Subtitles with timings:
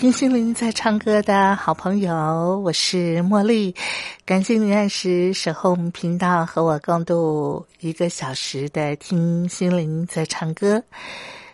[0.00, 3.74] 听心灵在唱歌的好朋友，我是茉莉，
[4.24, 10.82] 感谢您按时守候我们频道，和我共度一个小时的听心灵在唱歌。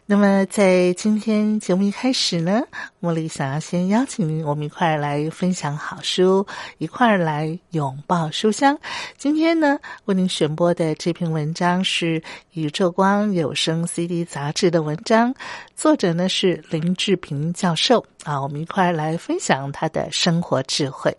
[0.09, 2.63] 那么，在今天节目一开始呢，
[3.03, 6.47] 茉莉想要先邀请您，我们一块儿来分享好书，
[6.79, 8.79] 一块儿来拥抱书香。
[9.19, 12.21] 今天呢，为您选播的这篇文章是
[12.53, 15.35] 《宇宙光有声 CD 杂志》的文章，
[15.75, 21.13] 作者呢是林志平教授啊，我们一块儿来分享他的生活智慧。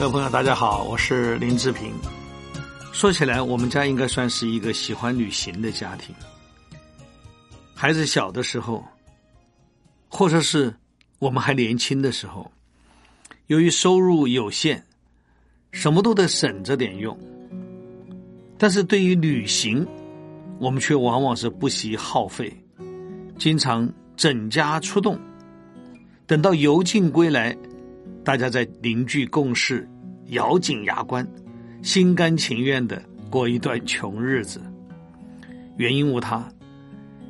[0.00, 1.92] 各位朋友，大家好，我是林志平。
[2.90, 6.14] 说起来，我们家应该算是一个喜欢旅行的家庭。
[7.74, 8.82] 孩子小的时候，
[10.08, 10.74] 或者是
[11.18, 12.50] 我们还年轻的时候，
[13.48, 14.82] 由于收入有限，
[15.70, 17.14] 什么都得省着点用。
[18.56, 19.86] 但是对于旅行，
[20.58, 22.50] 我们却往往是不惜耗费，
[23.38, 23.86] 经常
[24.16, 25.20] 整家出动。
[26.26, 27.54] 等到油尽归来。
[28.22, 29.88] 大家在凝聚共识，
[30.26, 31.26] 咬紧牙关，
[31.82, 34.60] 心甘情愿的过一段穷日子。
[35.78, 36.46] 原因无他，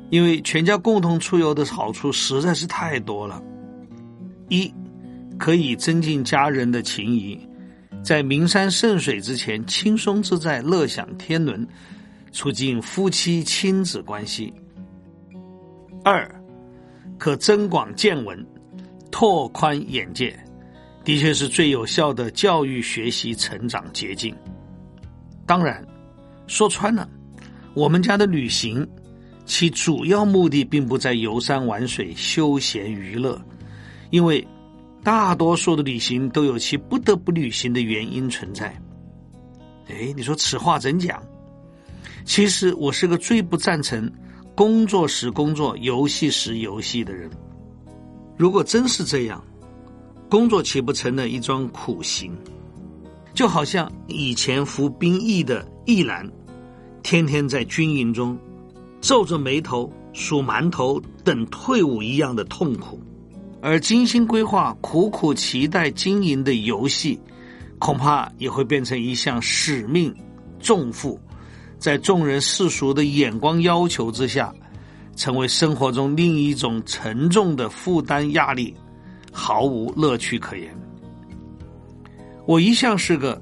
[0.09, 3.41] 因为全家共同出游的好处实在是太多了。
[4.49, 4.71] 一，
[5.37, 7.39] 可以增进家人的情谊，
[8.03, 11.65] 在名山圣水之前轻松自在、乐享天伦，
[12.33, 14.53] 促进夫妻亲子关系。
[16.03, 16.29] 二，
[17.17, 18.45] 可增广见闻，
[19.09, 20.37] 拓宽眼界。
[21.03, 24.35] 的确是最有效的教育、学习、成长捷径。
[25.45, 25.85] 当然，
[26.47, 27.09] 说穿了，
[27.73, 28.87] 我们家的旅行，
[29.45, 33.41] 其主要目的并不在游山玩水、休闲娱乐，
[34.11, 34.47] 因为
[35.03, 38.67] 大多数的旅行都有其不得不旅行的原因存在。
[39.87, 41.21] 哎，你说此话怎讲？
[42.23, 44.09] 其实我是个最不赞成
[44.55, 47.27] 工作时工作、游戏时游戏的人。
[48.37, 49.43] 如果真是这样，
[50.31, 52.31] 工作岂不成了一桩苦行？
[53.33, 56.25] 就好像以前服兵役的役男，
[57.03, 58.39] 天天在军营中
[59.01, 62.97] 皱着眉头数馒头等退伍一样的痛苦；
[63.61, 67.19] 而精心规划、苦苦期待经营的游戏，
[67.77, 70.15] 恐怕也会变成一项使命
[70.61, 71.19] 重负，
[71.77, 74.55] 在众人世俗的眼光要求之下，
[75.13, 78.73] 成为生活中另一种沉重的负担压力。
[79.31, 80.75] 毫无乐趣可言。
[82.45, 83.41] 我一向是个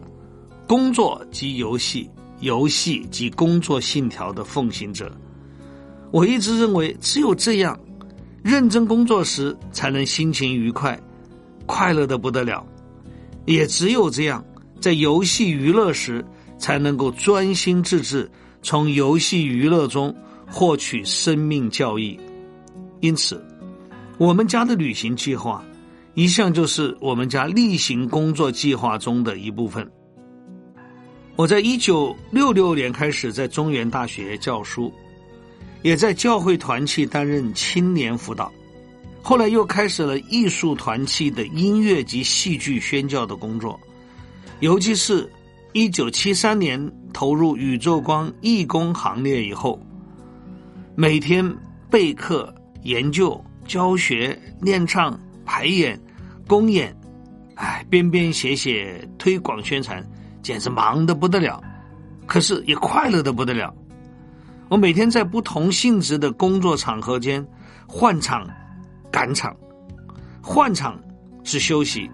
[0.68, 2.10] 工作即游戏、
[2.42, 5.12] 游戏即工作信条的奉行者。
[6.12, 7.80] 我一直认为，只有这样，
[8.44, 11.00] 认真工作时才能心情愉快、
[11.66, 12.64] 快乐的不得了；
[13.46, 14.44] 也只有这样，
[14.82, 16.24] 在游戏娱乐时
[16.58, 18.30] 才能够专心致志，
[18.62, 20.16] 从游戏娱乐中
[20.46, 22.20] 获取生命教义。
[23.00, 23.44] 因此，
[24.18, 25.64] 我们家的旅行计划。
[26.16, 29.90] 一向就是我们家例行工作计划中的一部分。
[31.36, 34.92] 我在一九六六年开始在中原大学教书，
[35.84, 38.52] 也在教会团契担任青年辅导，
[39.22, 43.80] 后来又开始了艺术团契的音乐及戏剧宣教的工作。
[44.60, 45.32] 尤其是
[45.72, 49.80] 一九七三年投入宇宙光义工行列以后，
[50.96, 51.50] 每天
[51.90, 52.54] 备课、
[52.84, 55.18] 研究、教学、练唱。
[55.52, 56.00] 排演、
[56.48, 56.96] 公演，
[57.56, 60.08] 哎，编编写写、推广宣传，
[60.44, 61.60] 简直忙得不得了。
[62.28, 63.74] 可是也快乐的不得了。
[64.70, 67.44] 我每天在不同性质的工作场合间
[67.88, 68.48] 换场、
[69.12, 69.58] 赶场，
[70.40, 71.02] 换场
[71.44, 72.08] 是休息，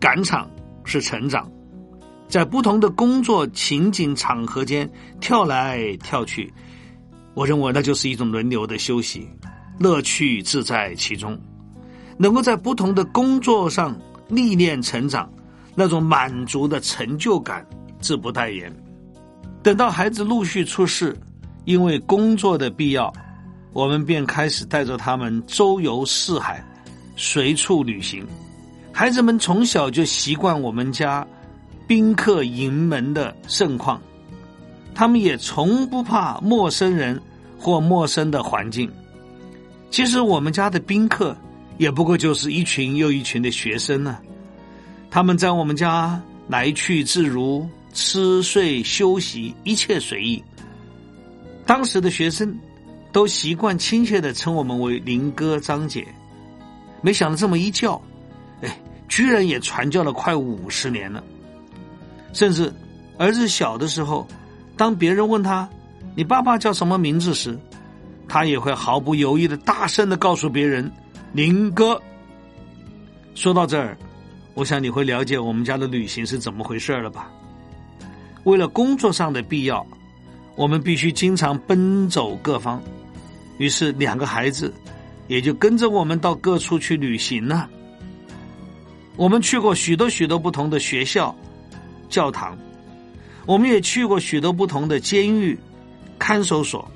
[0.00, 0.50] 赶场
[0.82, 1.48] 是成长，
[2.26, 6.52] 在不同的工作情景场合间跳来跳去，
[7.34, 9.28] 我认为那就是一种轮流的休息，
[9.78, 11.40] 乐趣自在其中。
[12.16, 13.96] 能够在不同的工作上
[14.28, 15.28] 历练成长，
[15.74, 17.66] 那种满足的成就感，
[18.00, 18.72] 自不待言。
[19.62, 21.16] 等到孩子陆续出世，
[21.64, 23.12] 因为工作的必要，
[23.72, 26.64] 我们便开始带着他们周游四海，
[27.16, 28.24] 随处旅行。
[28.92, 31.26] 孩子们从小就习惯我们家
[31.86, 34.00] 宾客迎门的盛况，
[34.94, 37.20] 他们也从不怕陌生人
[37.58, 38.88] 或陌生的环境。
[39.90, 41.36] 其实我们家的宾客。
[41.76, 44.18] 也不过就是一群又一群的学生呢，
[45.10, 50.42] 他们在我们家来去自如，吃睡休息一切随意。
[51.66, 52.56] 当时的学生
[53.10, 56.06] 都习惯亲切的称我们为林哥、张姐。
[57.00, 58.00] 没想到这么一叫，
[58.62, 58.78] 哎，
[59.08, 61.22] 居然也传教了快五十年了。
[62.32, 62.72] 甚至
[63.18, 64.26] 儿子小的时候，
[64.76, 65.68] 当别人问他
[66.16, 67.58] “你爸爸叫什么名字”时，
[68.28, 70.90] 他也会毫不犹豫的大声的告诉别人。
[71.34, 72.00] 林哥，
[73.34, 73.98] 说到这儿，
[74.54, 77.28] 我想你会了解我们家的旅行是怎么回事了吧？
[78.44, 79.84] 为了工作上的必要，
[80.54, 82.80] 我们必须经常奔走各方，
[83.58, 84.72] 于是两个孩子
[85.26, 87.68] 也就跟着我们到各处去旅行了。
[89.16, 91.34] 我们去过许多许多不同的学校、
[92.08, 92.56] 教堂，
[93.44, 95.58] 我们也去过许多不同的监狱、
[96.16, 96.88] 看守所，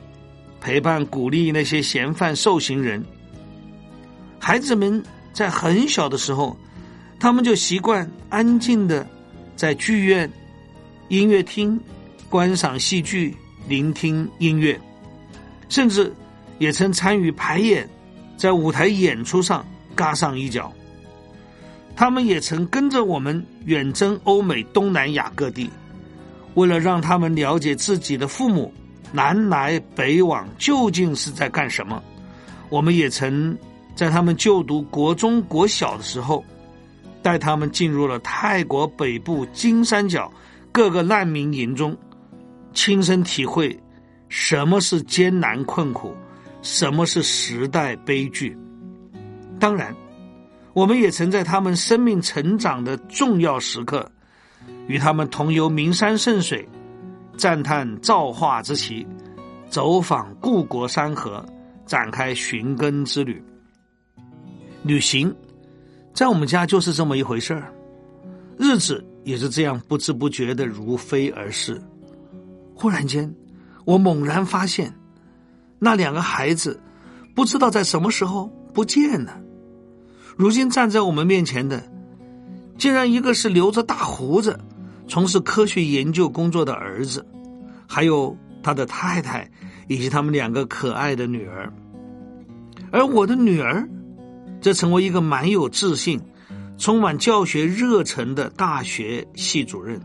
[0.60, 3.04] 陪伴鼓励那些嫌犯、受刑人。
[4.38, 5.02] 孩子们
[5.32, 6.56] 在很小的时候，
[7.20, 9.06] 他们就习惯安静的
[9.56, 10.30] 在剧院、
[11.08, 11.78] 音乐厅
[12.28, 13.36] 观赏戏剧、
[13.68, 14.78] 聆听音乐，
[15.68, 16.12] 甚至
[16.58, 17.88] 也曾参与排演，
[18.36, 20.72] 在舞台演出上嘎上一脚。
[21.96, 25.68] 他们也曾跟着我们远征欧美、东南亚各地，
[26.54, 28.72] 为了让他们了解自己的父母
[29.12, 32.02] 南来北往究竟是在干什么，
[32.70, 33.58] 我们也曾。
[33.98, 36.44] 在他们就读国中、国小的时候，
[37.20, 40.32] 带他们进入了泰国北部金三角
[40.70, 41.96] 各个难民营中，
[42.72, 43.76] 亲身体会
[44.28, 46.14] 什么是艰难困苦，
[46.62, 48.56] 什么是时代悲剧。
[49.58, 49.92] 当然，
[50.74, 54.08] 我们也曾在他们生命成长的重要时刻，
[54.86, 56.64] 与他们同游名山圣水，
[57.36, 59.04] 赞叹造化之奇，
[59.68, 61.44] 走访故国山河，
[61.84, 63.42] 展开寻根之旅。
[64.88, 65.36] 旅行，
[66.14, 67.70] 在我们家就是这么一回事儿，
[68.56, 71.78] 日子也是这样不知不觉的如飞而逝。
[72.74, 73.30] 忽然间，
[73.84, 74.94] 我猛然发现，
[75.78, 76.80] 那两个孩子
[77.34, 79.38] 不知道在什么时候不见了。
[80.38, 81.82] 如今站在我们面前的，
[82.78, 84.58] 竟然一个是留着大胡子、
[85.06, 87.26] 从事科学研究工作的儿子，
[87.86, 89.50] 还有他的太太
[89.86, 91.70] 以及他们两个可爱的女儿，
[92.90, 93.86] 而我的女儿。
[94.60, 96.20] 这成为一个蛮有自信、
[96.76, 100.00] 充满教学热忱的大学系主任。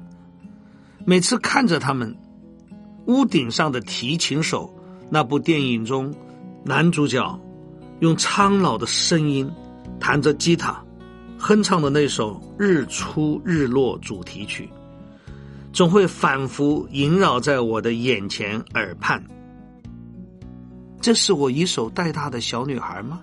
[1.05, 2.15] 每次看着他们，
[3.07, 4.74] 屋顶上的提琴手，
[5.10, 6.13] 那部电影中
[6.63, 7.39] 男主角
[8.00, 9.51] 用苍老的声音
[10.00, 10.83] 弹着吉他，
[11.38, 14.69] 哼唱的那首《日出日落》主题曲，
[15.74, 19.22] 总会反复萦绕在我的眼前耳畔。
[21.01, 23.22] 这是我一手带大的小女孩吗？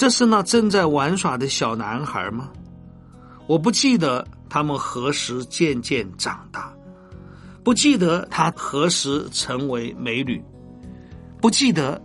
[0.00, 2.48] 这是那正在玩耍的小男孩吗？
[3.46, 6.72] 我不记得他们何时渐渐长大，
[7.62, 10.42] 不记得他何时成为美女，
[11.38, 12.00] 不记得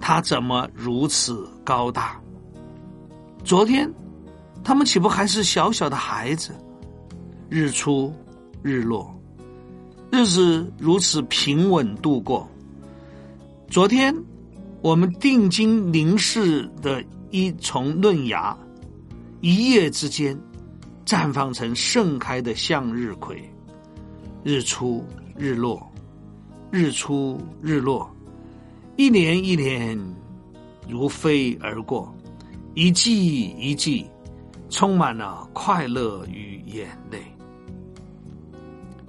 [0.00, 2.16] 他怎么如此高大。
[3.42, 3.92] 昨天，
[4.62, 6.52] 他们岂不还是小小的孩子？
[7.48, 8.14] 日出
[8.62, 9.12] 日落，
[10.12, 12.48] 日子如此平稳度过。
[13.68, 14.14] 昨天，
[14.80, 17.04] 我们定睛凝视的。
[17.32, 18.54] 一丛嫩芽，
[19.40, 20.38] 一夜之间
[21.06, 23.42] 绽放成盛开的向日葵。
[24.44, 25.02] 日出
[25.34, 25.90] 日落，
[26.70, 28.14] 日出日落，
[28.96, 29.98] 一年一年
[30.86, 32.14] 如飞而过，
[32.74, 34.06] 一季一季
[34.68, 37.22] 充满了快乐与眼泪。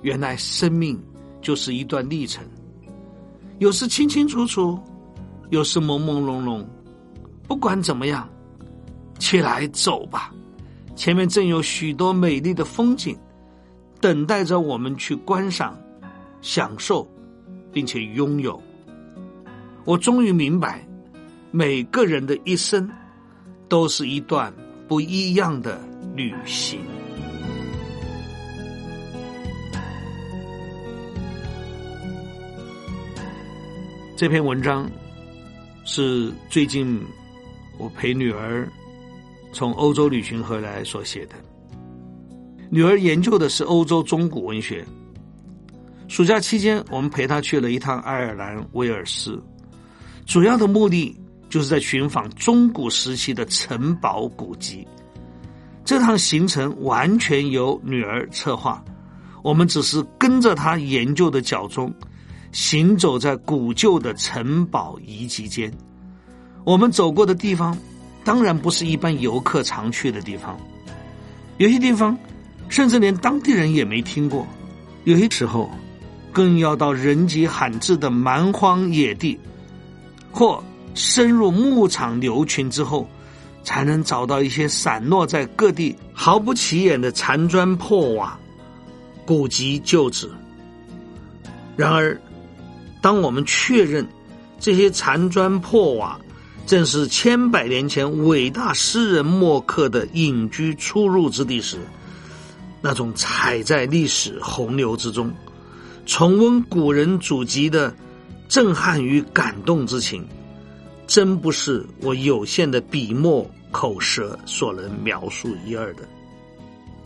[0.01, 0.97] 原来生命
[1.41, 2.41] 就是一段历程，
[3.59, 4.79] 有时清清楚楚，
[5.49, 6.63] 有时朦朦胧胧。
[7.53, 8.27] 不管怎么样，
[9.19, 10.33] 起来走吧，
[10.95, 13.15] 前面正有许多美丽的风景，
[14.01, 15.79] 等待着我们去观赏、
[16.41, 17.07] 享受、
[17.71, 18.59] 并且拥有。
[19.85, 20.83] 我终于明白，
[21.51, 22.89] 每个人的一生
[23.69, 24.51] 都是一段
[24.87, 25.79] 不一样的
[26.15, 26.79] 旅行。
[34.17, 34.89] 这篇文章
[35.85, 36.99] 是最近
[37.77, 38.67] 我陪女儿
[39.51, 41.35] 从欧洲旅行回来所写的。
[42.69, 44.85] 女儿研究的是欧洲中古文学。
[46.07, 49.41] 暑假期间，我们陪她去了一趟爱尔兰威尔斯，
[50.25, 51.15] 主要的目的
[51.49, 54.87] 就是在寻访中古时期的城堡古迹。
[55.85, 58.83] 这趟行程完全由女儿策划，
[59.43, 61.93] 我们只是跟着她研究的脚踪。
[62.51, 65.73] 行走在古旧的城堡遗迹间，
[66.63, 67.77] 我们走过的地方，
[68.23, 70.57] 当然不是一般游客常去的地方。
[71.57, 72.17] 有些地方，
[72.69, 74.45] 甚至连当地人也没听过；
[75.03, 75.69] 有些时候，
[76.31, 79.37] 更要到人迹罕至的蛮荒野地，
[80.31, 80.63] 或
[80.95, 83.07] 深入牧场牛群之后，
[83.63, 88.39] 才能找到一些散落在各地毫不起眼的残砖破瓦、
[89.25, 90.31] 古籍旧址。
[91.75, 92.19] 然而，
[93.01, 94.07] 当我们确认
[94.59, 96.19] 这些残砖破瓦
[96.65, 101.77] 正是千百年前伟大诗人墨客的隐居出入之地时，
[102.81, 105.31] 那种踩在历史洪流之中，
[106.05, 107.93] 重温古人祖籍的
[108.47, 110.25] 震撼与感动之情，
[111.05, 116.03] 真不是我有限的笔墨口舌所能描述一二的。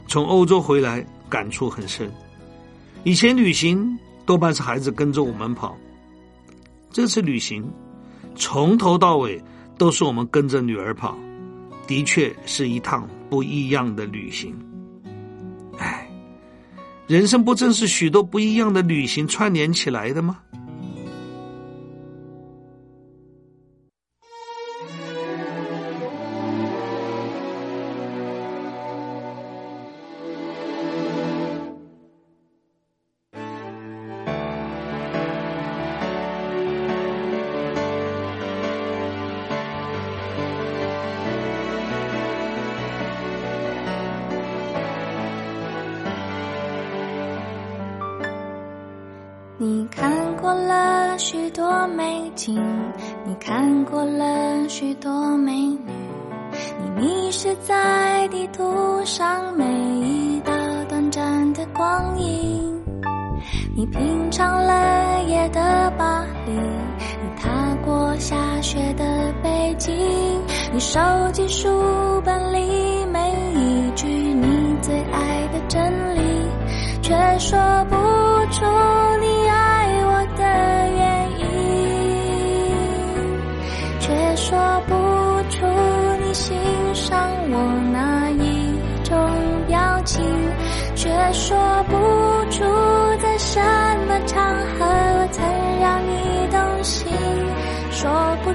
[0.07, 2.09] 从欧洲回来，感触很深。
[3.03, 5.77] 以前旅行多半是孩子跟着我们跑。
[6.91, 7.69] 这次旅行，
[8.37, 9.43] 从头到尾
[9.77, 11.17] 都是我们跟着女儿跑，
[11.85, 14.55] 的确是一趟不一样的旅行。
[15.77, 16.07] 唉，
[17.07, 20.39] 人生不正是许多不一样的旅行串联起来的吗？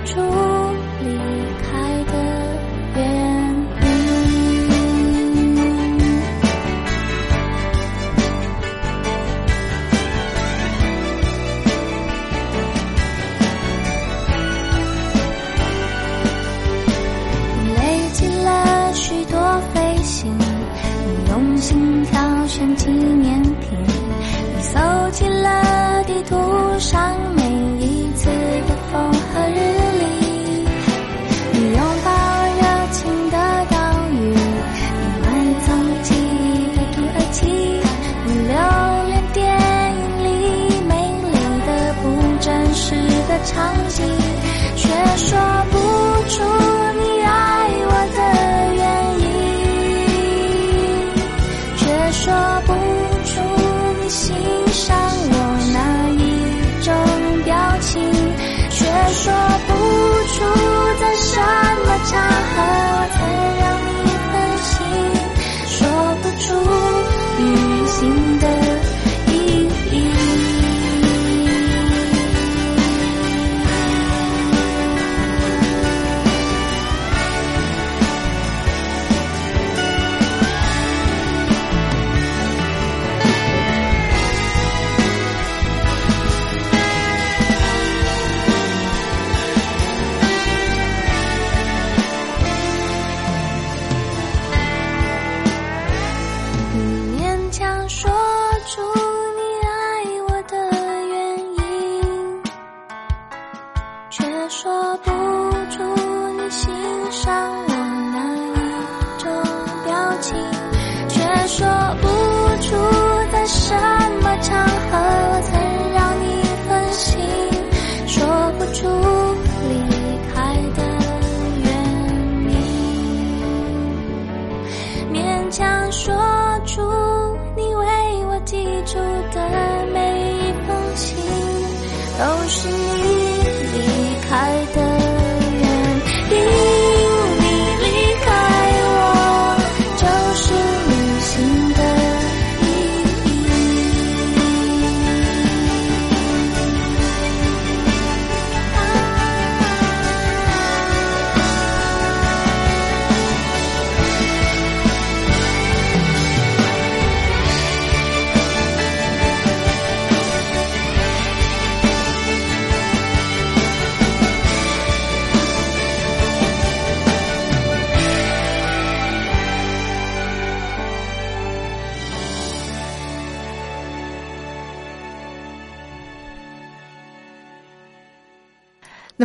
[0.04, 0.51] 说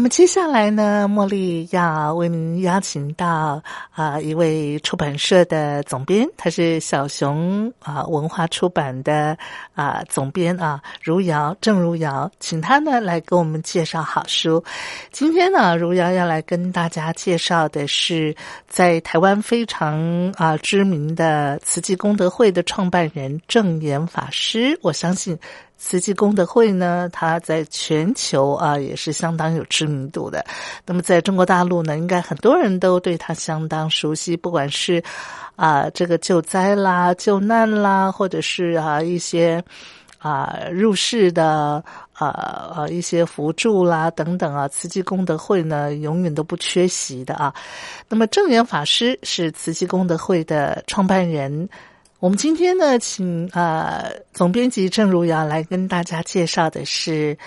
[0.09, 3.61] 接下来呢，茉莉要为您邀请到
[3.91, 9.37] 啊一位出版社的总编，他是小熊啊文化出版的
[9.73, 14.63] 啊总编啊，如瑶郑如瑶，请他呢来给我们介绍好书。
[15.11, 18.35] 今天呢，如瑶要来跟大家介绍的是
[18.67, 25.37] 在台湾非常啊知名的慈济功德会的创办人正言法师，我相信。
[25.77, 30.43] 慈济功德会呢，它在全球啊也是相当有知名度的。
[30.85, 35.03] 那么在中国大陆呢，应该很多人都对它相当熟悉，不管是
[35.55, 39.63] 啊这个救灾啦、救难啦，或者是啊一些
[40.17, 47.53] 啊入世的啊啊一些扶助啦等等啊，慈济功德会呢永远都不缺席的啊。
[48.09, 51.69] 那么正言法师是慈济功德会的创办人。
[52.19, 57.37] 我们今天呢，请呃总编辑郑如瑶来跟大家介绍的是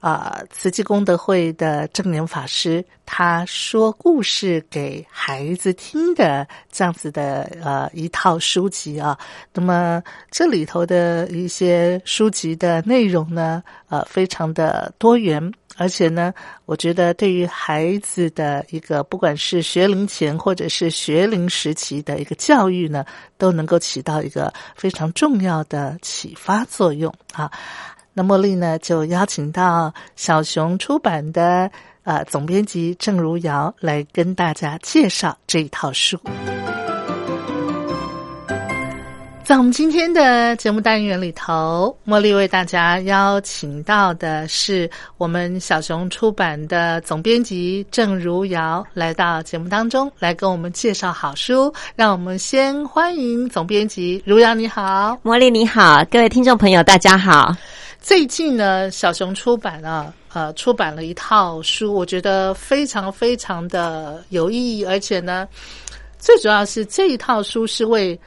[0.00, 9.16] 啊慈济功德会的正念法师，他说故事给孩子听的这样子的呃一套书籍啊。
[9.54, 15.52] 那么这里头的一些书籍的内容呢，呃，非常的多元。
[15.76, 16.32] 而且呢，
[16.64, 23.04] 我觉得对于孩子的一个不管是学龄前或者是学龄时期的一个教育呢，
[23.36, 27.50] 都能够起到一个非常重要的启发作用啊。
[28.14, 31.70] 那茉莉呢，就邀请到小熊出版的
[32.04, 36.18] 呃总编辑郑如瑶来跟大家介绍这一套书。
[39.46, 51.72] 在我们今天的节目单元里头，茉莉为大家邀请到的是我们小熊出版的总编辑郑如瑶来到节目当中，来跟我们介绍好书。
[51.94, 57.54] 让我们先欢迎总编辑如瑶，你好，茉莉你好，各位听众朋友大家好。
[58.00, 65.46] 最近呢，小熊出版了呃出版了一套书，我觉得非常非常的有意义，而且呢，
[66.18, 68.18] 最主要是这一套书是为。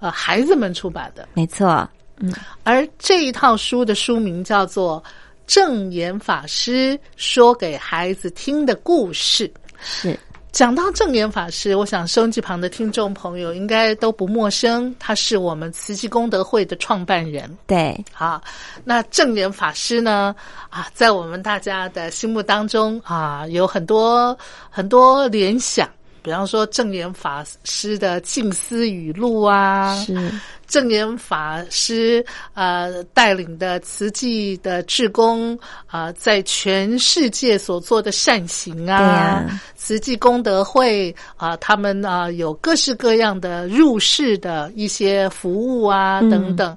[0.00, 2.32] 呃，孩子们出版的，没错，嗯，
[2.62, 5.02] 而这一套书的书名叫做
[5.46, 9.48] 《正言法师说给孩子听的故事》。
[9.80, 10.18] 是
[10.50, 17.56] 讲到正言法师，我想收音机旁的听众朋友应该都不陌生，他是我们慈济功德会的创办人。
[17.66, 18.42] 对，好，
[18.82, 20.34] 那正言法师呢？
[20.70, 24.36] 啊，在我们大家的心目当中啊，有很多
[24.70, 25.88] 很多联想。
[26.28, 30.30] 比方说正言法师的静思语录啊，是。
[30.66, 46.76] 正言法师呃带领的慈济的志工啊，在全世界所做的善行啊，慈济功德会啊，他们啊有各式各样的入世的一些服务啊等等，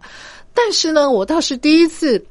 [0.53, 2.25] 但是呢，我倒是第一次。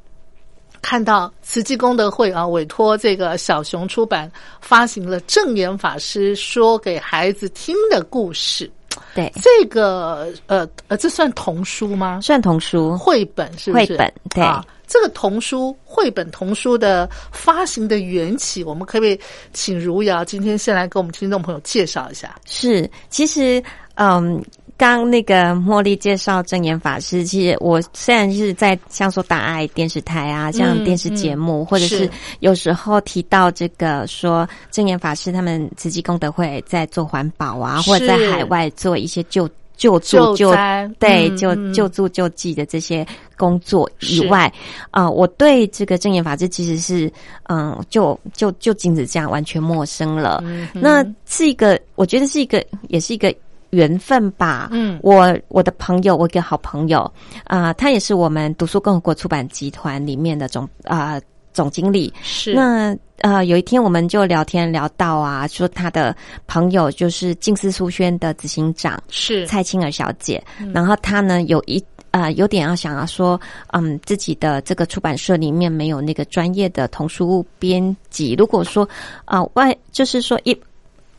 [0.82, 8.70] 看到慈济功德会啊，委托这个小熊出版发行了正言法师说给孩子听的故事。
[9.14, 12.20] 对，这个呃呃，这算童书吗？
[12.22, 13.86] 算童书，绘本是不是？
[13.86, 14.44] 绘本对。
[14.86, 19.20] 这个童书绘本童书的发行的缘起，我们可不可以
[19.52, 22.34] 请如瑶今天先来给我们听众朋友介绍一下？
[22.44, 23.62] 是，其实
[23.94, 24.42] 嗯。
[24.80, 40.54] 刚那个茉莉介绍正言法师，其实我虽然是在像说大爱电视台啊这样电视节目，或者是有时候提到这个说正言法师他们慈济功德会在做环保啊，或者在海外做一些救救助救
[40.98, 44.50] 对救救助救济的这些工作以外，
[44.90, 47.12] 啊，我对这个正言法师其实是
[47.50, 50.42] 嗯，就就就仅止这样完全陌生了。
[50.72, 53.30] 那是一个，我觉得是一个，也是一个。
[53.70, 57.10] 缘分吧，嗯，我我的朋友，我一个好朋友
[57.44, 61.20] 啊，他也是我们读书共和国出版集团里面的总啊
[61.52, 62.12] 总经理。
[62.22, 62.52] 是。
[62.54, 69.46] 那呃，有一天我们就聊天聊到啊，说他的朋友就是静思书轩的执行长是。
[69.46, 70.42] 蔡青儿小姐，
[70.74, 73.40] 然后他呢有一啊有点要想要说，
[73.72, 78.88] 嗯，自己的这个出版社里面没有那个专业的童书编辑，如果说
[79.26, 80.58] 啊外就是说一。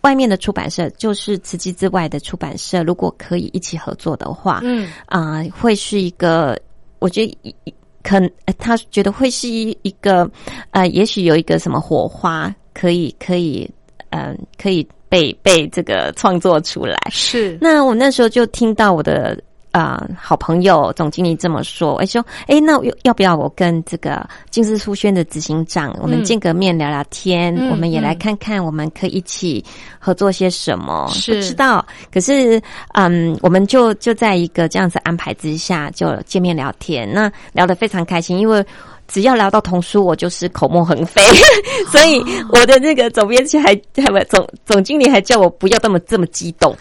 [0.01, 6.59] 外面的出版社就是慈济之外的出版社，如果可以一起合作的话，嗯啊，会是一个，
[6.99, 7.55] 我觉得
[8.03, 8.19] 可
[8.57, 10.29] 他觉得会是一一个，
[10.71, 13.69] 呃，也许有一个什么火花，可以可以，
[14.09, 16.97] 嗯，可以被被这个创作出来。
[17.11, 19.41] 是，那我那时候就听到我的。
[19.71, 29.63] 啊，好朋友总经理这么说，我说，哎，那要不要我跟这个金丝书轩的执行长，我们见个面聊聊天，我们也来看看，我们可以一起
[29.97, 31.07] 合作些什么？
[31.07, 32.61] 不知道，可是，
[32.93, 38.65] 嗯，我们就就在一个这样子安排之下，就见面聊天，那聊得非常开心，因为。
[39.07, 41.21] 只要聊到童书，我就是口沫横飞。
[41.91, 46.73] 所以我的那个总编辑还还不总总经理还叫我不要这么这么激动。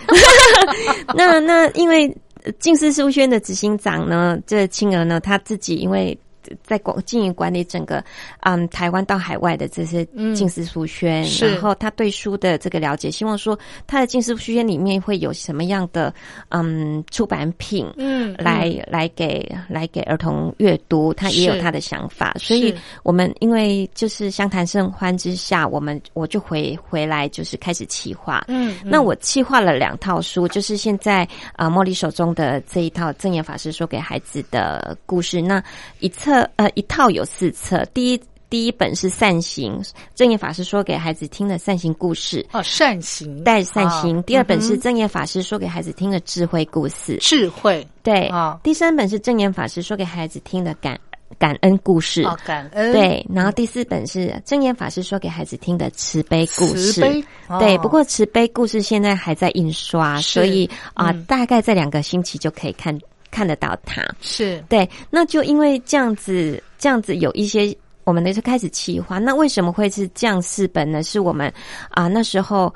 [1.12, 2.16] 那那因为
[2.58, 6.18] 近思书轩的执行长呢，这青儿呢，他自己因为。
[6.62, 8.02] 在管经营管理整个
[8.40, 16.12] 嗯台湾到海外的这些近思书轩，然后他对书的这个了解，希望说他的近思书轩里面会有什么样的
[16.48, 35.62] 嗯出版品，嗯，来来给来给儿童阅读，他也有他的想法，所以我们因为就是相谈甚欢之下，我们我就回回来就是开始企划，嗯，那我企划了两套书，就是现在啊茉莉手中的这一套正言法师说给孩子的故事，那
[35.98, 36.29] 一册。
[36.56, 37.84] 呃，一套有四册。
[37.92, 39.80] 第一第一本是善行
[40.14, 44.20] 正念法师说给孩子听的善行故事哦，善行带善行。
[44.24, 48.58] 第二本是正念法师说给孩子听的智慧故事，智慧对啊。
[48.62, 50.98] 第三本是正言法师说给孩子听的感
[51.38, 53.24] 感恩故事哦，感恩对。
[53.32, 57.24] 然后第四本是正言法师说给孩子听的慈悲故事，慈悲
[57.60, 57.78] 对。
[57.78, 62.98] 不过慈悲故事现在还在印刷，所以啊，大概在两个星期就可以看。
[63.30, 69.18] 看得到它是对，那就因为这样子，这样子有一些，我们呢就开始企划。
[69.18, 71.02] 那为什么会是这样四本呢？
[71.02, 71.52] 是我们
[71.90, 72.74] 啊那时候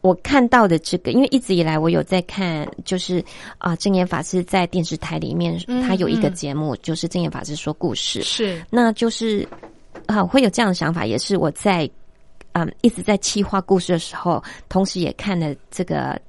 [0.00, 3.24] 我看到的这个，因为一直以来我有在看，就是
[3.58, 9.46] 啊正言法师在电视台里面，他有一个节目，就是正言法师说故事，是，那就是
[10.06, 11.88] 啊会有这样的想法，也是我在
[12.52, 16.20] 嗯一直在企划故事的时候，同时也看了这个。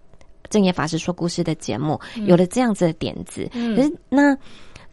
[0.52, 4.38] 正业法师说故事的节目有了这样子的点子，可是那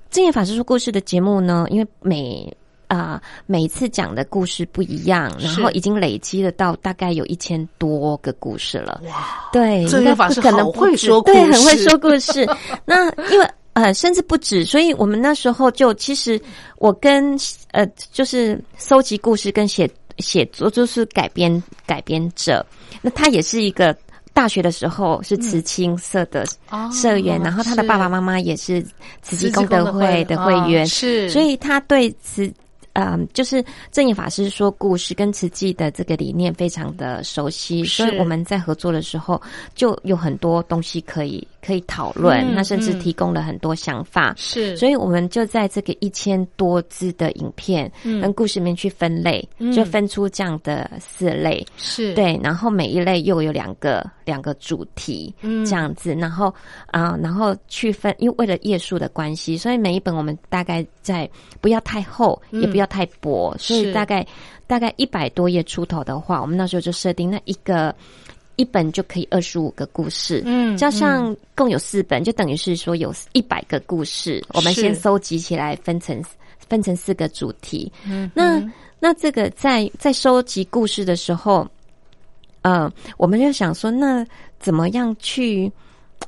[0.09, 1.67] 正业法师说故事的节目呢？
[1.69, 9.03] 因为每啊每次讲的故事不一样，然后已经累积了到大概有一千多个故事了。
[9.05, 12.49] 哇，对，正业法师可能会说，对， 很会说故事。
[12.87, 16.41] 那因为呃，甚至不止，所以我们那时候就其实
[16.79, 17.37] 我跟
[17.73, 19.87] 呃，就是搜集故事跟写
[20.19, 22.65] 写作，就是改编改编者，
[23.03, 23.95] 那他也是一个。
[24.39, 26.47] 大学的时候是慈青社的
[26.93, 28.81] 社员，然后他的爸爸妈妈也是
[29.21, 32.49] 慈济功德会的会员，是，所以他对慈。
[32.95, 39.41] 嗯，就是正义法师说故事跟慈济的这个理念非常的熟悉，所以我们在合作的时候
[39.73, 52.13] 就有很多东西可以可以讨论，那甚至提供了很多想法，是，所以我们就在这个一千多字的影片跟故事里面去分类，就分出这样的四类，是。
[52.15, 56.53] 对，然后每一类又有两个两个主题，嗯，这样子，然后
[56.89, 62.89] 啊，然后去分，因为为了页数的关系，所以每一本我们大概在不要太厚，也不要。
[62.89, 64.27] 太薄，所以大概
[64.67, 67.95] 大概一百多页出头的话，我们那时候就设定那一个
[68.59, 74.45] 一本就可以二十五个故事，嗯，加上共有四本，就等于是说有一百个故事。
[74.53, 76.21] 我们先收集起来，分成
[76.69, 77.91] 分成四个主题。
[78.05, 78.61] 嗯，那
[78.99, 81.65] 那这个在在收集故事的时候，
[82.63, 84.27] 嗯，我们就想说，那
[84.59, 85.73] 怎么样去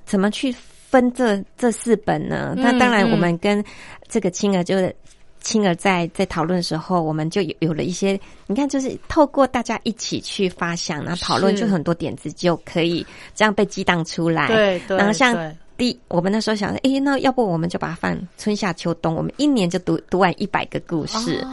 [0.06, 0.54] 怎么去
[0.88, 2.54] 分这这四本呢？
[2.56, 3.62] 那当然，我们跟
[4.08, 4.94] 这个青儿就是。
[5.40, 14.46] 青儿在在讨论的时候，我们就有有了一些，你看，就是透过大家一起去发想，然后讨论，就很多点子就可以这样被激荡出来。
[14.46, 15.36] 对，对然后像
[15.76, 21.46] 第我们那时候想，哎，那要不我们就把它放春夏秋冬，我们一年就读读完一百个故事。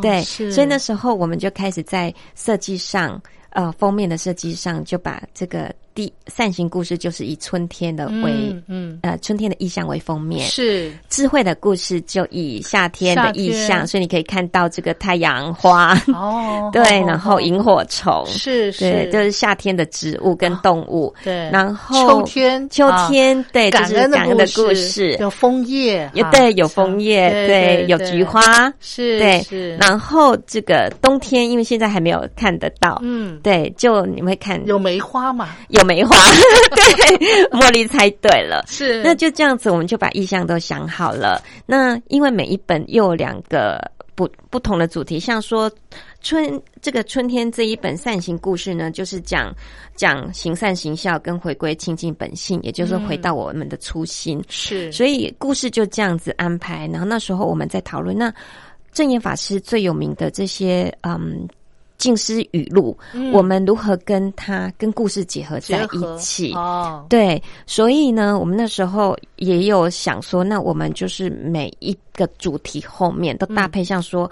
[0.00, 5.74] 对，所以那时候我们就开始在设计上，呃，封面的设计上就把这个。
[5.94, 10.46] 第善行故事就是以春天的为，嗯，呃，春天的意象为封面。
[10.46, 10.90] 是。
[11.08, 15.94] 智慧的故事就以夏天的意象，所以你可以看到这个太阳花。
[16.14, 18.24] 哦， 对，然后萤火虫。
[18.26, 21.14] 是，对，就是夏天的植物跟动物。
[21.22, 29.76] 对，然后秋天，秋天，对，就是感恩的故事，有枫叶，有对，有枫叶，对，有菊花，是，对，是。
[29.76, 35.81] 然后这个冬天，因为现在还没有看得到，嗯，对，就你会看有梅花嘛，有。
[35.84, 36.16] 梅花，
[36.74, 41.42] 对，茉莉猜对了，是，那就这样子，我们就把意向都想好了。
[41.66, 43.80] 那因为每一本又有两个
[44.14, 45.70] 不不同的主题，像说
[46.20, 49.54] 春这个春天这一本善行故事呢，就是讲
[49.96, 54.42] 讲行善行孝跟回归亲近本性，也就是回到我们的初心。
[54.48, 56.86] 是，所以故事就这样子安排。
[56.88, 58.32] 然后那时候我们在讨论，那
[58.92, 61.48] 正言法师最有名的这些，嗯。
[62.02, 62.98] 静思语录，
[63.32, 66.52] 我们如何跟他跟故事结合在一起？
[66.52, 74.28] 哦，对，所以呢，我们那时候也有想说，那我们就是每一个主题后面都搭配，像说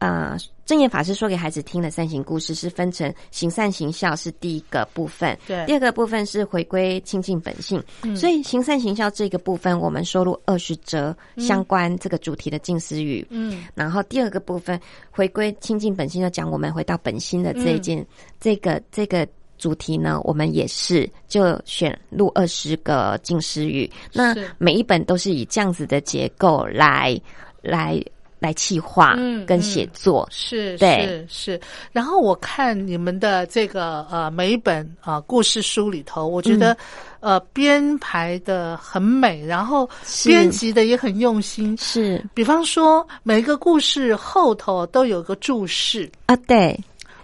[0.00, 7.82] 啊，正言法师说给孩子听的善行故事是分成行善行孝是第一个部分，对第二个部分是回归亲近本性。
[8.16, 13.26] 所以行善行孝这个部分，我们收录二十则相关这个主题的近思语。
[13.30, 18.04] 嗯，然后第二个部分回归亲近本性，就讲我们回到本心的这一件、
[18.40, 19.26] 这个这个。
[19.56, 27.18] 主题呢，我们也是就选录二十个近思语，那每一本都是以这样子的结构来
[27.62, 28.02] 来
[28.44, 30.28] 来企划嗯跟写作。
[30.30, 31.60] 是对是是。
[31.92, 36.76] 然后我看你们的这个呃每一本啊、呃故事书里头，我觉得、嗯
[37.24, 39.88] 呃编排的很美，然后
[40.26, 41.74] 编辑的也很用心。
[41.78, 46.78] 是比方说，每一个故事后头都有个注释，啊，对，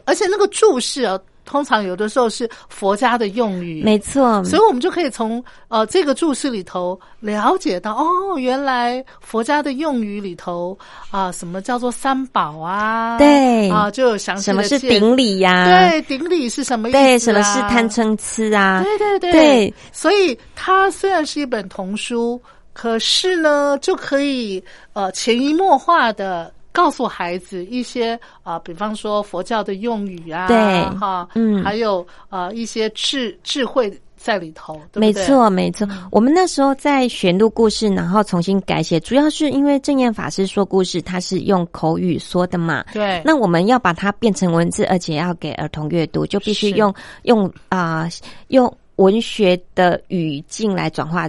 [0.06, 10.78] 而且那个注释啊，通常有的时候是佛家的用语，没错，所以我们就可以从呃这个注释里头了解到，哦，原来佛家的用语里头
[11.10, 13.18] 啊、什么叫做三宝啊？
[13.18, 17.00] 对啊，就有详细什么是顶礼呀、对，顶礼是什么意思、啊？
[17.02, 17.90] 对，什么是贪？
[17.90, 18.84] 嗔痴啊？
[18.84, 22.40] 对对对对所以它虽然是一本童书，
[22.72, 26.52] 可是呢，就可以呃潜移默化的。
[26.72, 30.56] 告诉孩子一些啊、比方说佛教的用语啊，对
[30.98, 35.12] 哈，嗯还有呃一些智智慧在里头，对没？
[35.12, 35.88] 错，没错。
[36.10, 42.84] 我们那时候在选录故事，然后重新改写，主要是因为正念法师说故事，他是用口语说的嘛。
[42.92, 48.06] 对，那我们要把它变成文字，而且要给儿童阅读，就必须用用啊、
[48.48, 51.26] 用文学的语境来转化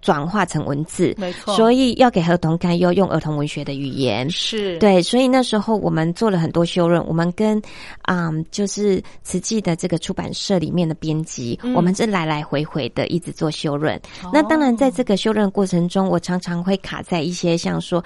[0.00, 1.14] 转化成文字。
[1.18, 4.28] 没错，所以要给儿童看，要用儿童文学的语言。
[4.30, 7.60] 是，对，所以那时候我们做了很多修润，我们跟
[8.02, 14.00] 嗯，就是慈济的这个出版社里面的编辑，嗯我们是来来回回的一直做修润。
[14.32, 18.02] 那当然，在这个修润过程中，我常常会卡在一些像说。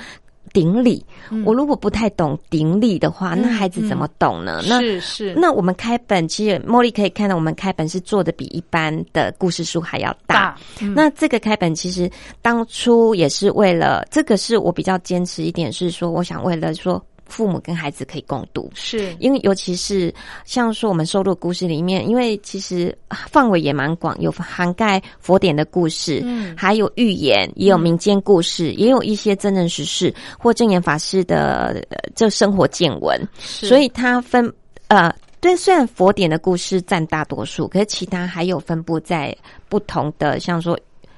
[0.55, 1.05] 顶礼，
[1.45, 4.63] 我如果不太懂顶礼的话，那孩子怎么懂呢？
[4.67, 10.57] 那是是，那我们开本，其实茉莉可以看到，我们开本是做的比一般的故事书还要大。
[10.95, 12.09] 那这个开本其实
[12.41, 18.71] 当初也是为了，这个是我比较坚持一点，是说我想为了说父母跟孩子可以共读。
[18.75, 34.53] 是因为尤其是像说我们收录的故事里面，因为其实啊范围也蛮广，有涵盖佛典的故事，嗯还有寓言，也有民间故事，也有一些真人实事或正言法师的呃这生活见闻，所以它分
[34.87, 35.13] 呃。
[35.45, 39.37] 对，虽然佛典的故事占大多数，可是其他还有分布在
[39.69, 40.73] 不同的，像说，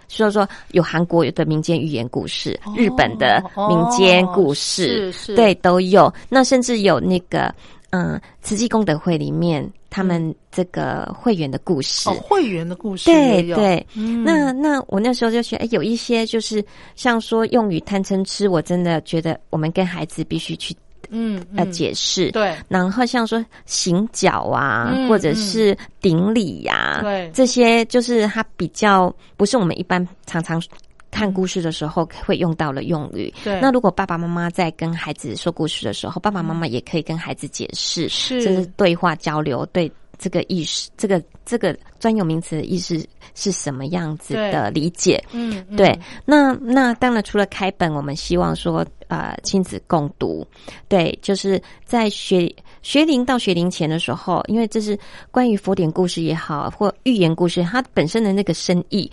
[0.08, 6.12] 说说有韩国的民间寓言故事，哦日本的民间故事，是是，对，都有。
[6.28, 7.54] 那甚至有那个，
[7.90, 12.08] 嗯，慈济功德会里面他们这个会员的故事。
[12.08, 16.64] 哦，会员的故事对对，嗯那那我那时候就觉得，哎，有一些就是
[16.94, 20.74] 像说用语贪嗔痴，我真的觉得我们跟孩子必须去
[21.10, 22.30] 嗯呃嗯解释。
[22.30, 22.54] 对。
[22.68, 27.30] 然后像说行脚啊，嗯或者是顶礼呀、对。
[27.34, 30.62] 这些就是它比较不是我们一般常常
[31.10, 33.32] 看故事的时候会用到的用语。
[33.42, 38.42] 对，那如果爸爸妈妈在跟孩子说故事的时候，爸爸妈妈也可以跟孩子解释，是。
[38.42, 45.22] 这是对话交流，对这个意识，这个这个专有名词的意思是什么样子的理解。
[45.32, 45.76] 嗯嗯。
[45.76, 50.46] 对，那那当然，除了开本，我们希望说，呃，亲子共读，
[50.88, 52.52] 对，就是在学
[52.82, 54.98] 学龄到学龄前的时候，因为这是
[55.30, 59.10] 关于佛典故事也好，或寓言故事，它本身的那个深意，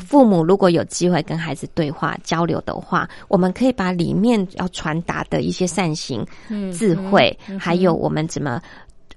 [0.00, 8.60] 父母如果有机会跟孩子对话交流的话，我们可以把里面要传达的一些善行、嗯智慧，还有我们怎么，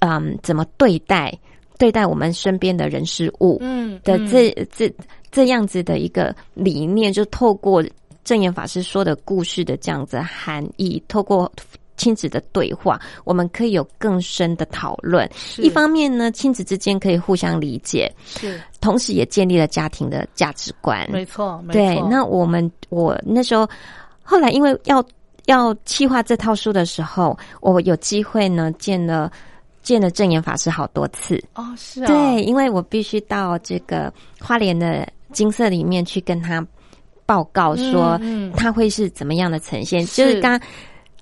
[0.04, 1.34] 嗯，怎么对待
[1.78, 4.94] 对待我们身边的人事物，嗯的嗯这这
[5.32, 7.84] 这样子的一个理念，就透过
[8.24, 11.52] 正言法师说的故事的这样子含义，透过
[11.96, 15.30] 亲子的对话，我们可以有更深的讨论。
[15.58, 21.10] 一方面呢，亲子之间可以互相理解，是同时也建立了家庭的价值观。
[21.12, 23.68] 没错，没对，错那我们我那时候
[24.22, 25.04] 后来因为要
[25.46, 29.32] 要企划这套书的时候，我有机会呢见了
[29.84, 31.40] 见了正言法师好多次。
[31.54, 36.66] 哦是啊，对，因为我必须到这个花莲的金色里面去跟他
[37.26, 40.60] 报告说嗯嗯他会是怎么样的呈现，是就是刚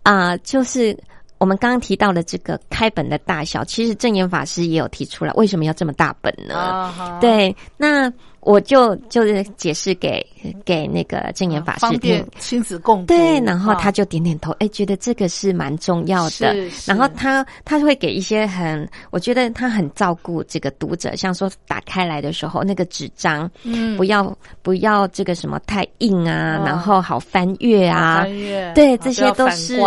[0.04, 0.98] 啊、就是。
[1.38, 7.18] 我们刚刚提到的这个开本的大小，其实正言法师也有提出来，为什么要这么大本呢？
[7.20, 10.26] 对，那我就就是解释给
[10.66, 13.14] 给那个正言法师听，亲子共读。
[13.14, 16.56] 对，然后他就点点头，哎，觉得这个是蛮重要的。
[16.86, 29.78] 然后他他会给一些很，我觉得他很照顾这个读者，像说打开来的时候那个纸张，嗯，不要不要这个什么太硬啊，然后好翻阅啊，翻阅，对，这些都是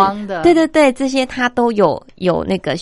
[0.43, 2.73] 对对对，这些他都有有那个。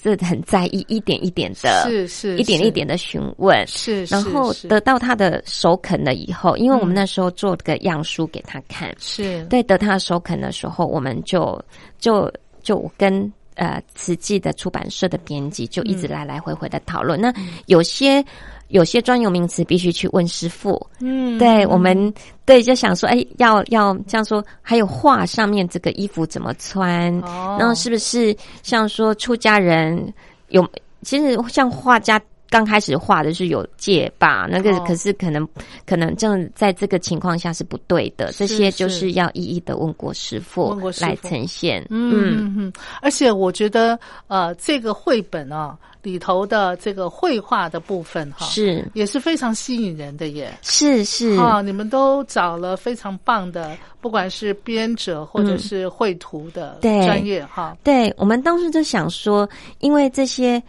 [0.00, 9.44] 是很在意一点一点的，是是，一点一点的询问，是，然后得到他的首肯了以后，因为我们那时候做个样书给他看，是。
[9.44, 11.60] 对，得他的首肯的时候，我们就
[11.98, 17.32] 就就跟呃慈济的出版社的编辑就一直来来回回的讨论，那
[17.66, 18.24] 有些。
[18.68, 20.80] 有些专有名词必须去问师傅。
[21.00, 22.12] 嗯，对，我们
[22.44, 24.44] 对就想说，哎，要要这样说。
[24.62, 27.12] 还有画上面这个衣服怎么穿？
[27.20, 30.12] 哦，然后是不是像说出家人
[30.48, 30.66] 有？
[31.02, 32.18] 其实像画家
[32.54, 35.44] 刚开始画的是有戒吧，那个可是可能
[35.84, 38.30] 可能正在这个情况下是不对的。
[38.30, 41.84] 这些就是要一一的问过师傅来呈现。
[41.90, 45.76] 嗯嗯，而且我觉得呃，这个绘本啊。
[46.04, 50.52] 里头的这个绘画的部分哈，是也是非常吸引人的耶。
[50.60, 57.74] 是是啊，你们都找了非常棒的，不管是编者或者是绘图的专业哈。
[57.82, 60.62] 对我们当时就想说，因为这些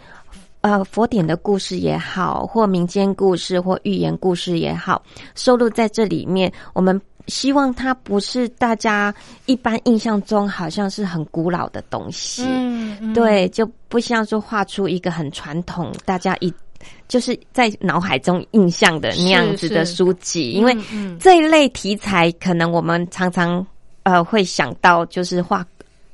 [0.66, 5.00] 呃佛典的故事也好，或民间故事或寓言故事也好，
[5.36, 7.00] 收录在这里面，我们。
[7.28, 9.12] 希望它不是大家
[9.48, 16.54] 一般印象中好像是很古老的东西，嗯，对，就不像说画出一个很传统，大家一
[17.08, 20.78] 就是在脑海中印象的那样子的书籍，因为
[21.20, 23.66] 这一类题材可能我们常常
[24.04, 25.66] 呃会想到就是画。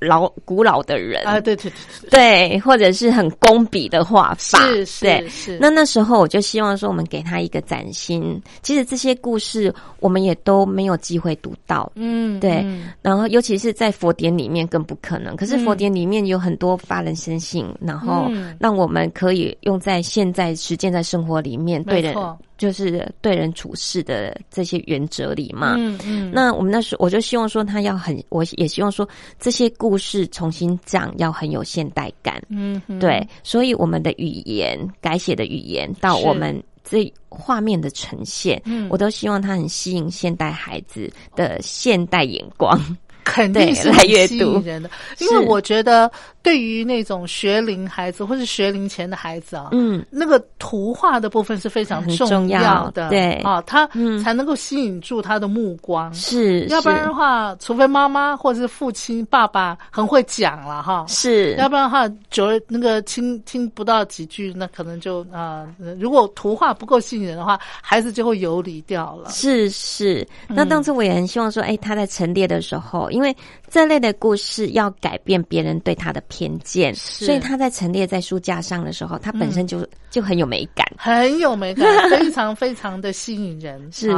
[0.02, 5.60] 老古老的人啊，对对对对，或者是很工笔的画法，是是是。
[5.60, 8.42] 那那时候我就希望说，我们给他一个崭新。
[8.64, 12.66] 其实这些故事我们也都没有机会读到，嗯，对。
[13.04, 15.36] 然后尤其是在佛典里面更不可能。
[15.36, 18.28] 可是佛典里面有很多发人深省，然后
[18.60, 22.16] 让我们可以用在现在实践在生活里面，对人。
[22.62, 29.08] 就是对人处事的这些原则里嘛，嗯嗯，那我们那时我就希望说他要很，我也希望说
[29.40, 42.80] 这些故事重新讲要很有现代感，嗯，对，所以我们的语言改写的语言到我们这画面的呈现，嗯，我都希望它很吸引现代孩子的现代眼光。
[43.24, 53.34] 肯定是来吸引人的，因为我觉得对于那种学龄孩子或是学龄前的孩子啊，嗯，那个图画的部分是非常重要的，对。
[53.44, 53.88] 啊，他
[54.24, 65.68] 才能够吸引住他的目光，是，要不然的话，除非妈妈或者是父亲爸爸很会讲了哈，是，要不然的话，久了那个听听不到几句，那可能就啊，
[66.00, 73.11] 如果图画不够吸引人的话，孩子就会游离掉了，是是，那当初我也很希望说，哎，他在陈列的时候。
[73.12, 73.36] 因为
[73.70, 83.92] 这类的故事要改变别人对他的偏见，所以他在陈列在书架上的时候，他本身就就很有美感，很有美感， 非常非常的吸引人。
[83.92, 84.12] 是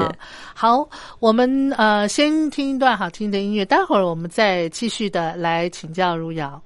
[0.54, 0.88] 好，
[1.20, 6.62] 我们呃先听一段好听的音乐，待会儿我们再继续的来请教如瑶。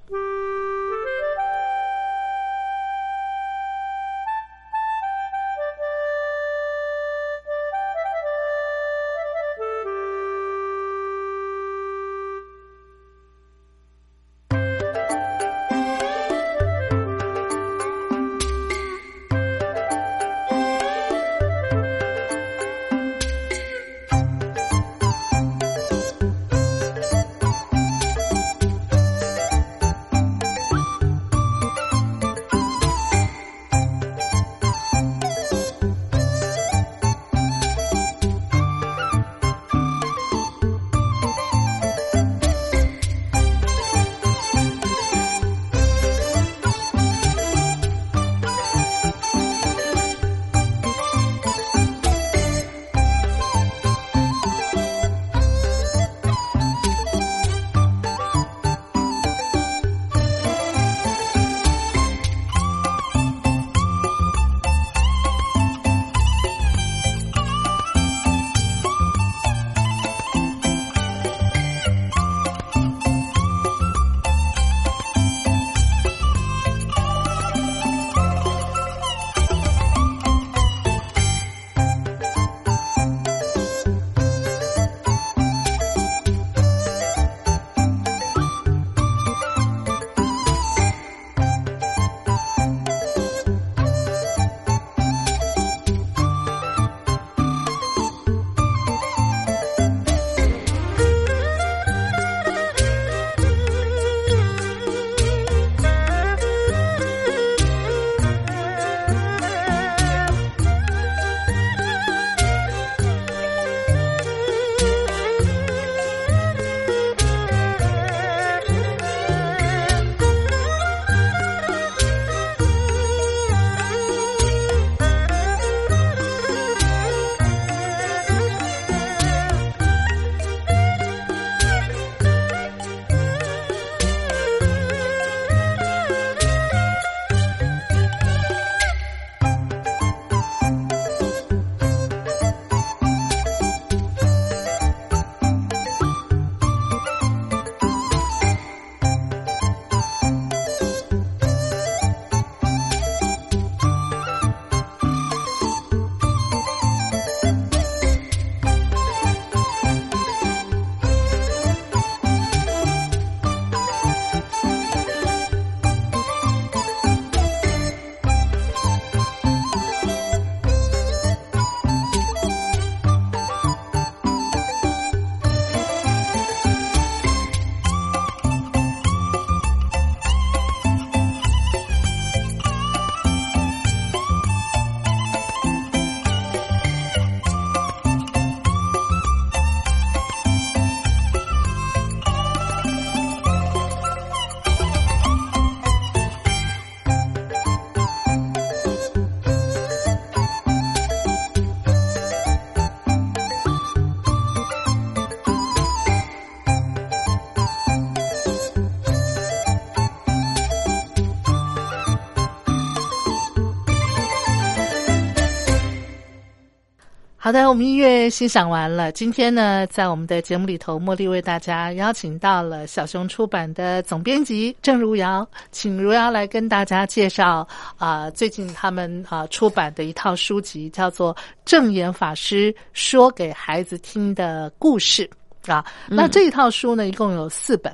[217.48, 219.10] 好的，我们音乐欣赏完了。
[219.10, 231.34] 今天呢，在我们的节目里头，茉莉为大家邀请到了小熊出版的总编辑郑如瑶，请如瑶来跟大家介绍啊，最近他们啊出版的一套书籍，叫做
[231.64, 235.26] 《正言法师说给孩子听的故事》
[235.72, 235.82] 啊。
[236.06, 237.90] 那这一套书呢，一共有四本。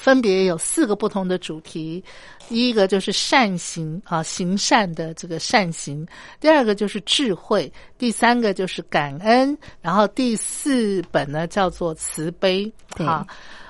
[0.00, 2.02] 分别有四个不同的主题，
[2.48, 6.06] 第一个就是善行啊，行善的这个善行；
[6.40, 12.72] 第二个就是智慧；第三个就是感恩；然后第四本呢叫做慈悲。
[12.96, 13.26] 啊，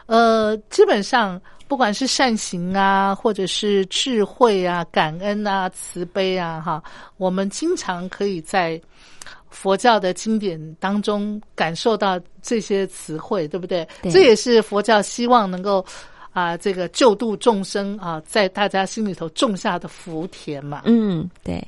[0.07, 6.81] 呃，基本上不管是善行啊，或者是智慧啊、感恩啊、慈悲啊，哈，
[7.17, 8.81] 我们经常可以在
[9.49, 13.85] 佛教的经典当中感受到这些词汇，对不对？
[14.05, 15.85] 这也是佛教希望能够。
[16.33, 20.83] 啊，这个救度众生啊，在大家心里头种下的福田嘛。
[20.85, 21.61] 嗯，对。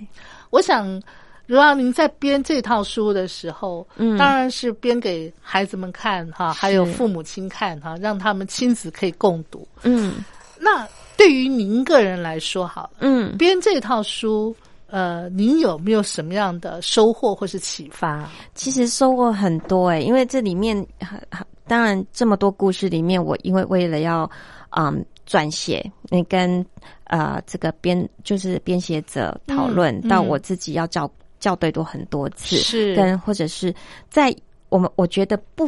[0.51, 1.03] 我想，
[1.47, 9.67] 如果您在编这套书的时候，嗯，当然是编给孩子们看哈，还有父母亲看哈，让他们亲子可以共读。
[9.83, 10.17] 嗯，
[10.61, 10.87] 那
[11.17, 14.55] 对于您个人来说，好，嗯，编这套书，
[14.87, 18.29] 呃，您有没有什么样的收获或是启发？
[18.55, 21.45] 其实收获很多哎，因为这里面很很。
[21.73, 24.31] 当然，这么多故事里面，我因为为了要
[24.77, 26.63] 嗯撰写，那跟
[27.05, 31.11] 呃这个编就是编写者讨论，到我自己要校
[31.41, 32.95] 校对多很多次，是。
[32.95, 33.75] 跟或者是
[34.11, 34.37] 在
[34.69, 35.67] 我们我觉得不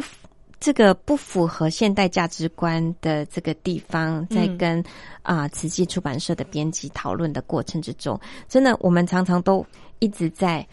[0.59, 4.83] 这个不符合现代价值观的这个地方，在跟
[5.23, 9.65] 啊慈济出版社的编辑讨论的过程之中，真的我们常常都
[9.97, 10.63] 一直在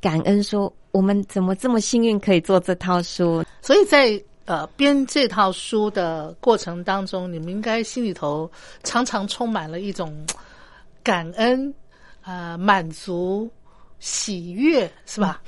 [0.00, 4.22] 感恩，说我们怎么这么幸运可以做这套书，所以在。
[4.48, 8.50] 呃，编这套书的过程当中，你们应该心里头
[8.82, 10.24] 常常充满了一种
[11.02, 11.72] 感恩、
[12.24, 13.46] 呃满足、
[13.98, 15.42] 喜悦，是吧？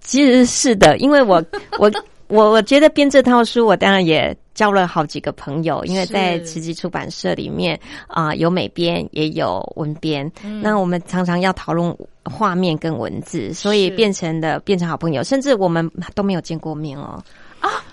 [0.00, 1.40] 其实是的，因为我
[1.78, 1.88] 我
[2.26, 7.78] 我我觉得编这套书，我当然也交了好几个朋友，因为在慈济出版社里面
[8.08, 10.28] 啊，有美编也有文编，
[10.60, 17.22] 那我们常常要讨论画面跟文字，所以变成的变成好朋友，甚至我们都没有见过面哦。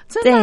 [0.07, 0.33] 啊，对，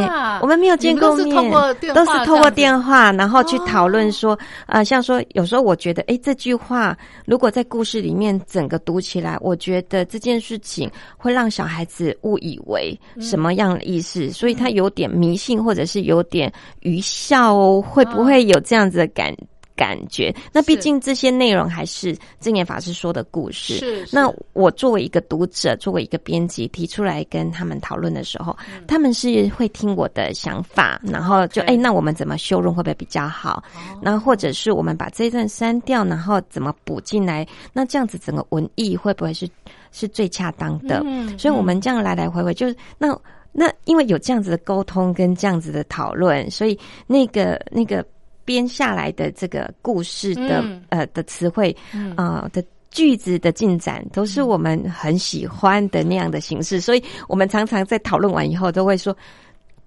[0.42, 1.50] 我们没有见过面，
[1.94, 19.34] 都是透过电话，然后去讨论说，啊，像说有时候我觉得，哎，这句话如果在故事里面整个读起来，我觉得这件事情会让小孩子误以为什么样的意思，所以他有点迷信，或者是有点愚孝，会不会有这样子的感？
[19.76, 23.78] 感觉，那毕竟这些内容还是正言法师说的故事。
[23.78, 28.56] 是，那我作为一个读者，作为一个编辑，提出来跟他们讨论的时候，
[28.86, 33.62] 他们是会听我的想法，然后就哎，那我们怎么修容会不会比较好？
[34.00, 37.46] 然后或者是我们把这一段删掉，然后怎么补进来？
[37.72, 39.48] 那这样子整个文艺会不会是
[39.90, 41.02] 是最恰当的？
[41.04, 43.18] 嗯，所以我们这样来来回回，就是那
[43.50, 48.04] 那因为有这样子的沟通跟这样子的讨论，所以那个那个。
[48.44, 51.76] 编下来的这个故事的呃的词汇
[52.16, 59.16] 啊的句子的进展，都是我们很喜欢的那样的形式，所以我们常常在讨论完以后都会说。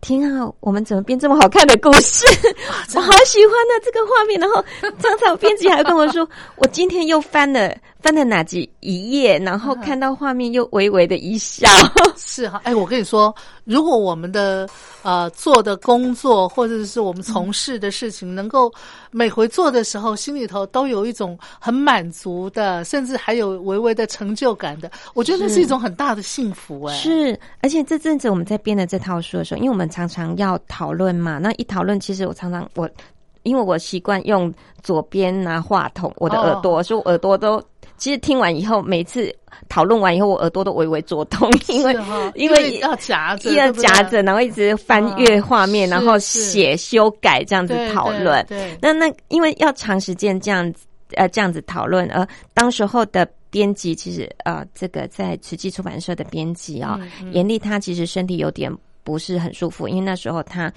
[0.01, 2.25] 天啊，我们怎么编这么好看的故事？
[2.95, 4.39] 我好喜欢呢这个画面。
[4.39, 4.63] 然后
[4.99, 11.67] 常常编辑还跟我说， 我今天又翻了翻了哪几一页，然后看到画面又微微的一笑。
[12.15, 13.33] 是哈，哎，我跟你说，
[13.63, 14.67] 如果我们的
[15.03, 18.71] 呃做的工作或者是我们从事的事情，能够
[19.11, 26.85] 每回做的时候心里头都有一种很满足的，甚至还有微微的成就感的，我觉得那是一种很大的幸福。
[26.85, 32.89] 哎，是，而且这阵子我们在编的这套书的时候，因为我们常常要讨论嘛，那一讨论，其实我常常我，
[33.43, 37.61] 因为我习惯用左边拿话筒，我的耳朵，所以耳朵都
[37.97, 39.33] 其实听完以后，每次
[39.69, 41.95] 讨论完以后，我耳朵都微微作痛， 因为
[42.35, 48.45] 因为要夹着，要夹着，然后一直翻阅画面，然后写修改这样子讨论。
[48.47, 50.85] 对，那那因为要长时间这样子
[51.15, 53.27] 呃这样子讨论，而当时候的。
[53.49, 56.99] 编辑其实呃，这个在慈济出版社的编辑啊，
[57.31, 58.69] 严厉他其实身体有点。
[59.07, 60.69] 不是很舒服，因为那时候他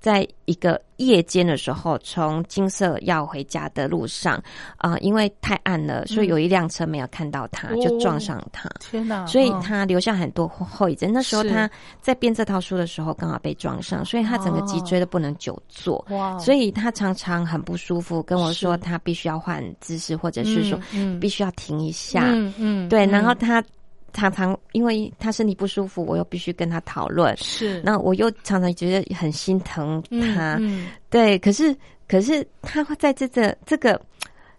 [0.00, 4.42] 在一个夜间的时候，从金色要回家的路上
[4.78, 8.68] 啊，因为太暗了，所以有一辆车没有看到他，就撞上他。
[8.80, 9.24] 天哪！
[9.26, 11.12] 所以他留下很多后遗症。
[11.12, 11.70] 那时候他
[12.00, 16.04] 在编这套书的时候，刚好被撞上，所以他整个脊椎都不能久坐。
[16.10, 16.36] 哇！
[16.40, 20.76] 所以他常常很不舒服，跟我说他必须要换姿势，或者是说
[21.20, 22.24] 必须要停一下。
[22.24, 23.62] 嗯嗯，对，然后他。
[24.12, 27.36] 常常因为他身体不舒服，我又必须跟他讨论。
[27.36, 30.02] 是，那我又常常觉得很心疼
[30.34, 30.60] 他。
[31.10, 31.76] 对，可是
[32.08, 34.00] 可是他会在这个这个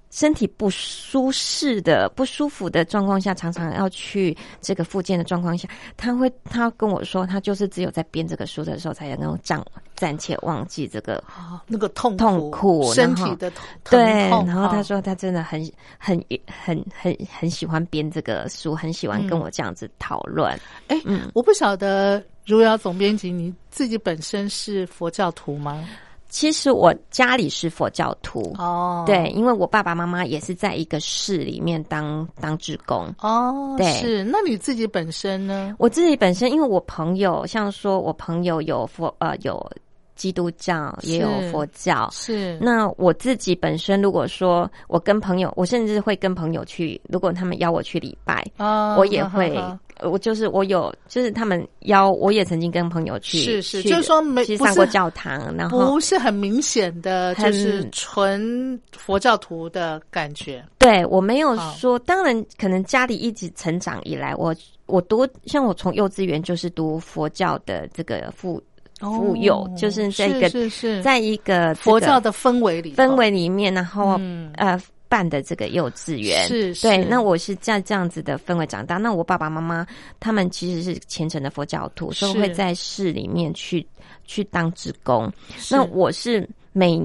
[0.10, 9.64] 身体不舒适的、不舒服的状况下，常常要去这个复健的状况下，他会他跟我说，他就是只有在编这个书的时候，才能够暂
[9.96, 13.66] 暂且忘记这个啊，那个痛痛苦身体的痛。
[13.90, 14.02] 对，
[14.46, 15.62] 然后他说他真的很
[15.98, 20.50] 很很很很喜欢编这个书，很喜欢跟我这样子讨论。
[20.88, 25.84] 哎，嗯，我不晓得如瑶总编辑你自己本身是佛教徒吗？
[26.30, 34.24] 其实我家里是佛教徒哦，对，因为我爸爸妈妈也是在一个市里面当当职工哦，对，是。
[34.24, 35.76] 那你自己本身呢？
[35.80, 39.72] 我自己本身，因为我朋友像说，我朋友有佛呃有
[40.16, 42.58] 基督教，也有佛教，是。
[42.60, 49.58] 那我自己本身，如果说我跟朋友，我甚至会跟朋友去，如果他们邀我去礼拜，哦我也会。
[50.02, 60.64] 我就是我有，就是他们邀，我也曾经跟朋友去，是是，就是说没去上过教堂，然后不是很明显的，就是纯佛教徒的感觉。
[60.78, 68.62] 对我没有说，当然可能家里一直成长以来，我我读像我从幼稚园就是读佛教的这个父
[69.00, 74.20] 父幼，就是在一个是是在一个佛教的氛围里氛围里面，然后
[74.56, 74.80] 呃。
[75.10, 76.98] 办的这个幼稚园，是对。
[77.06, 78.98] 那我是在这样子的氛围长大。
[78.98, 79.86] 那我爸爸妈妈
[80.20, 83.86] 他们其实是虔诚的佛教徒，所以会在市里面去
[84.26, 85.32] 去当职工。
[85.72, 87.02] 那我是每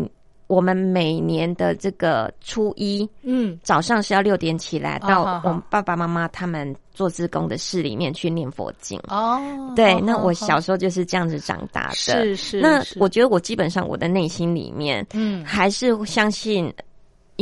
[0.47, 9.01] 我们每年的这个初一，嗯，早上是要六点起来到我们爸爸妈妈他们做职工的市里面去念佛经。
[9.09, 9.41] 哦，
[9.75, 9.99] 对。
[10.03, 11.95] 那我小时候就是这样子长大的。
[11.95, 12.61] 是是。
[12.61, 16.73] 那我觉得我基本上我的内心里面，嗯，还是相信。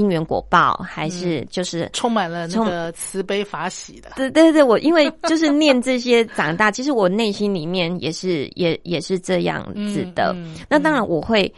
[0.00, 4.10] 因缘果报，还是就是充满了那个慈悲法喜的。
[4.16, 10.34] 对对对，我因为就是念这些长大， 其实我内心里面也是也也是这样子的。
[10.68, 11.52] 那当然，我会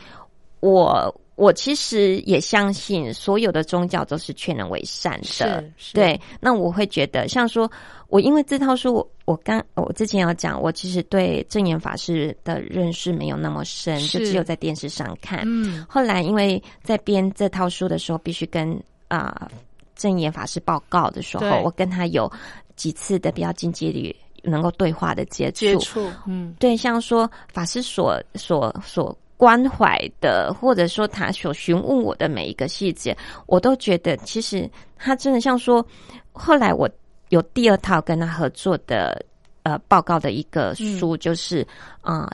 [0.59, 5.65] 我我其实也相信所有的宗教都是劝人为善的。
[5.93, 7.69] 对，那我会觉得像说。
[8.13, 15.45] 我因为这套书，我刚我之前要讲，我其实对正言法师的认识没有那么深，就只有在电视上看。
[15.47, 18.79] 嗯，后来因为在编这套书的时候，必须跟
[19.09, 19.51] 啊
[19.97, 22.31] 正言法师报告的时候，我跟他有
[22.77, 25.61] 几次的比较近距离能够对话的接触。
[25.61, 33.17] 接触，嗯，对，像说法师所所所关怀的，或者说他所询问我的每一个细节，
[33.47, 35.85] 我都觉得其实他真的像说，
[36.31, 36.89] 后来我。
[37.33, 39.25] 有第二套跟他合作的
[39.63, 41.67] 呃报告的一个书，就是
[42.03, 42.31] 啊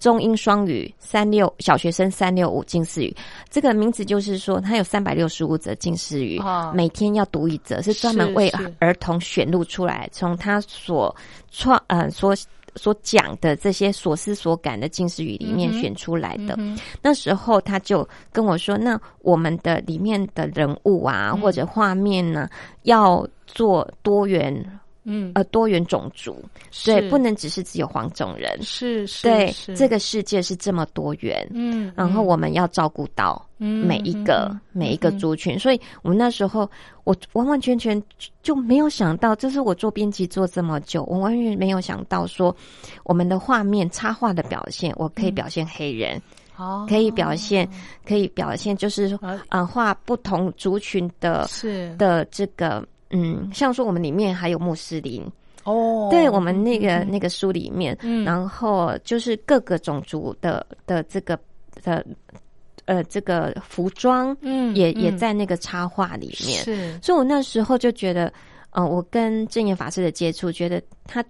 [0.00, 3.14] 中英双语三六小学生三六五近似语，
[3.48, 6.42] 这个名字就是说他有三百六十五则近似语，
[6.74, 8.50] 每天要读一则，是专门为
[8.80, 11.14] 儿童选录出来，从他所
[11.52, 12.34] 创呃所
[12.76, 16.58] 所讲的这些所思所感的近似语里面选出来的。
[17.00, 22.48] 那时候他就跟我说：“那我们的里面的人物啊，或者画面呢，
[22.82, 26.40] 要。”做多元，嗯，呃，多元种族，
[26.84, 36.70] 对，不能只是只有黄种人，是，是对，这个世界是这么多元，嗯，然后我们要照顾到每一个每一个族群，所以我们那时候，
[37.02, 38.00] 我完完全全
[38.44, 42.54] 就没有想到，就是我做编辑做这么久，我完全没有想到说，
[43.02, 46.22] 我们的画面插画的表现，我可以表现黑人，
[46.56, 47.68] 哦，可以表现，
[48.06, 51.92] 可以表现，就是说，啊，画不同族群的，是。
[51.96, 52.86] 的这个。
[53.12, 55.24] 嗯，像说我们里面还有穆斯林。
[55.64, 58.24] 哦，对我们那个那个书里面，嗯。
[58.24, 61.38] 然后就是各个种族的的这个
[61.84, 62.04] 的
[62.84, 68.32] 呃这个服装，嗯，也也在那个插画里面，是，所以我那时候就觉得，
[68.70, 71.24] 嗯，我跟正言法师的接触，觉得他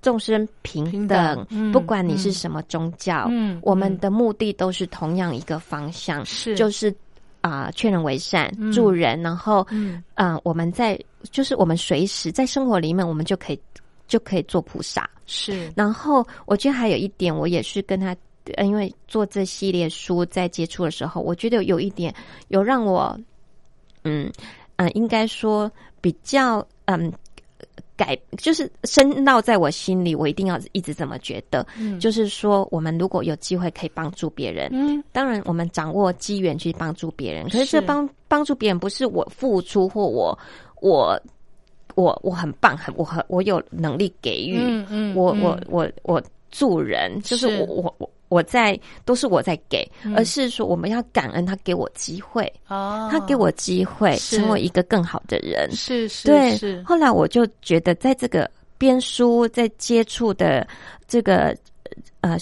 [0.00, 6.90] 众生平等，不管你是什么宗教，嗯，我们的目的都是同样一个方向，是，就是。
[7.44, 10.98] 啊，劝人为善，助人，然后，嗯，我们在
[11.30, 13.60] 就是我们随时在生活里面，我们就可以
[14.08, 15.06] 就可以做菩萨。
[15.26, 18.16] 是，然后我觉得还有一点，我也是跟他，
[18.62, 22.14] 因为做这系列书在接触的时候，我觉得有一点
[22.48, 23.14] 有让我，
[24.04, 24.32] 嗯
[24.76, 25.70] 嗯，应该说
[26.00, 27.12] 比较嗯。
[27.96, 31.66] 改就是深烙在我心里，我一定要一直这么觉得。
[31.78, 37.44] 嗯，就是说，我们如果有机会可以帮助别人，嗯，当然我们掌握机缘去帮助别人。
[37.48, 40.38] 可是这帮帮助别人不是我付出或我
[40.80, 41.20] 我
[41.94, 44.58] 我我很棒，很我很我有能力给予。
[44.60, 48.10] 嗯嗯，我我我我助人，就是我我我。
[48.34, 56.82] 我在都是我在给，而是说我们要感恩他给我机会，哦，他给我机会成为一个更好的人，是是对。
[56.82, 60.66] 后来我就觉得，在这个编书在接触的
[61.06, 61.56] 这个
[62.22, 62.36] 呃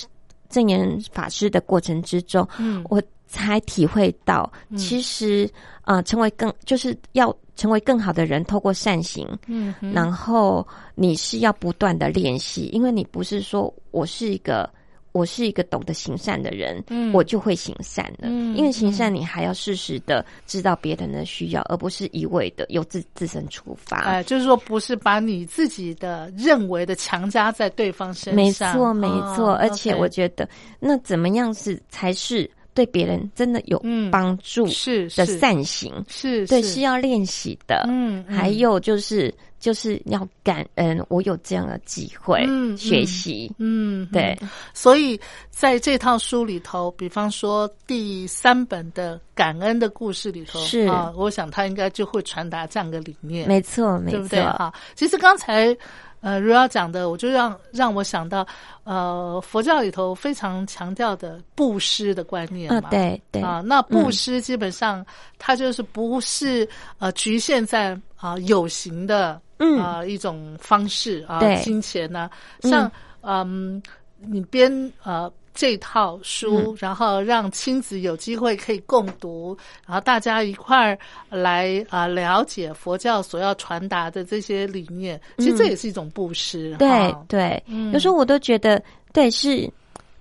[0.49, 5.49] 正言法师的过程之中，嗯，我才体会到，其实
[5.83, 14.69] 啊、呃成为更就是要成为更好的人，透过善行，嗯，然后你是要不断的练习，因为你不是说我是一个
[15.13, 18.21] 我是一个懂得行善的人，嗯我就会行善了。
[18.23, 23.99] 嗯因为行善，你还要适时的知道别人的需要，而不是一味的由自自身出发。
[23.99, 29.53] 哎，就是说不是把你自己的认为的强加在对方身上，没错，没错。
[29.53, 30.49] 哦而且我觉得，
[30.81, 35.93] 那怎么样是才是对别人真的有嗯帮助是的善行？
[36.09, 37.85] 是对，是要练习的。
[37.89, 42.47] 嗯，嗯还有就是，就是要感恩，我有这样的机会
[42.77, 43.53] 学习。
[43.59, 45.21] 嗯，对嗯，所以
[45.51, 55.77] 在这套书里头，比方说第三本的感恩的故事里头，是啊，我想他应该就会传达这样的理念，没错，没错对不对？，哈，其实刚才
[56.23, 58.47] 呃如要讲的，我就让让我想到，
[58.85, 65.05] 呃，佛教里头非常强调的布施的观念啊，嘛，对对，啊，那布施基本上
[65.39, 66.67] 它就是不是
[66.99, 72.31] 呃局限在啊、有形的嗯啊、一种方式啊，对金钱呢、
[72.63, 72.91] 像
[73.23, 73.83] 嗯
[74.25, 74.71] 你编
[75.03, 80.99] 呃这套书，然后让亲子有机会可以共读，然后大家一块儿
[81.29, 87.25] 来啊、了解佛教所要传达的这些理念，其实这也是一种布施，对哈。
[87.29, 87.93] 对，嗯。
[87.93, 88.83] 有时候我都觉得，
[89.13, 89.71] 对，是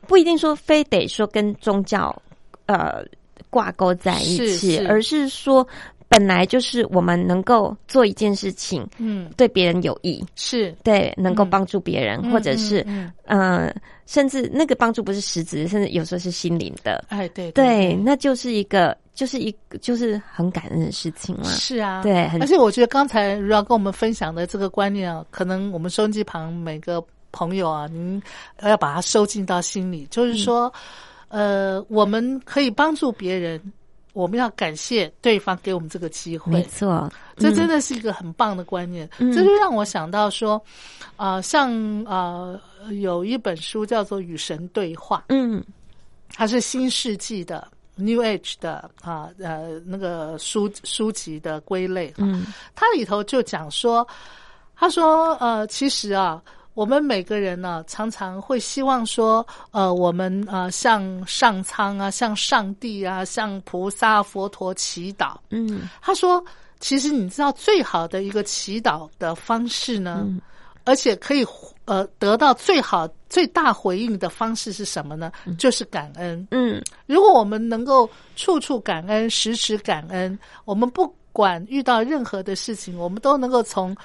[0.08, 2.14] 不一定说非得说跟宗教
[2.66, 3.04] 呃
[3.50, 4.88] 挂钩在一是起，是。
[4.88, 5.66] 而是说
[6.12, 9.32] 本来就是我们能够做一件事情，嗯。
[9.38, 12.86] 对别人有益，是，对，能够嗯帮助别人，嗯或者是
[13.28, 13.74] 嗯
[14.06, 21.46] 甚至那个帮助不是实质，甚至有时候是心灵的，哎对对，那就是一个，就是一个，就是很感恩的事情了。
[21.46, 27.02] 是啊，对而且我觉得刚才如要跟我们分享的这个观念啊，可能我们收音机旁每个
[27.32, 28.22] 朋友啊，您
[28.62, 30.72] 要把它收进到心里，就是说，
[31.30, 33.58] 呃，我们可以帮助别人，
[34.14, 36.52] 我们要感谢对方给我们这个机会。
[36.52, 39.32] 没错，这真的的是一个很棒的观念，嗯。
[39.32, 40.62] 这就让我想到说，
[41.16, 41.72] 啊、像
[42.04, 42.60] 啊、
[43.02, 45.64] 有一本书叫做《与神对话》，嗯。
[46.34, 52.46] 它是新世纪的 New Age 的啊呃那个书书籍的归类，嗯。
[52.76, 54.08] 它里头就讲说，
[54.76, 56.42] 他说呃，其实啊。
[56.74, 65.36] 我们每个人呢，常常会希望说，呃，我们呃向上苍啊，向上帝啊，向菩萨、佛陀祈祷。
[65.50, 66.44] 嗯他说，
[66.80, 70.42] 其实你知道最好的一个祈祷的方式呢，嗯
[70.84, 71.46] 而且可以
[71.86, 75.32] 呃得到最好最大回应的方式是什么呢？
[75.60, 76.48] 就是感恩。
[76.52, 83.96] 嗯如果我们能够处处感恩、时时感恩，我们不管遇到任何的事情，我们都能够从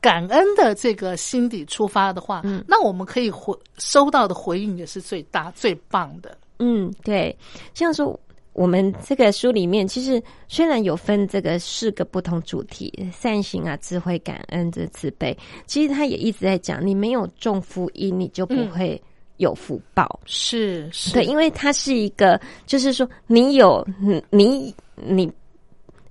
[0.00, 6.36] 感恩的这个心底出发的话，嗯那我们可以回收到的回应也是最大、最棒的。
[6.58, 7.36] 嗯，对，
[7.74, 8.18] 像说
[8.52, 15.36] 我们这个书里面，其实虽然有分这个四个不同主题，善行啊、智慧、感恩、这慈悲，
[15.66, 19.02] 其实他也一直在讲，你没有种福因，你就不嗯会
[19.36, 20.20] 有福报。
[20.26, 25.32] 是是，对，因为它是一个，就是说你有你你你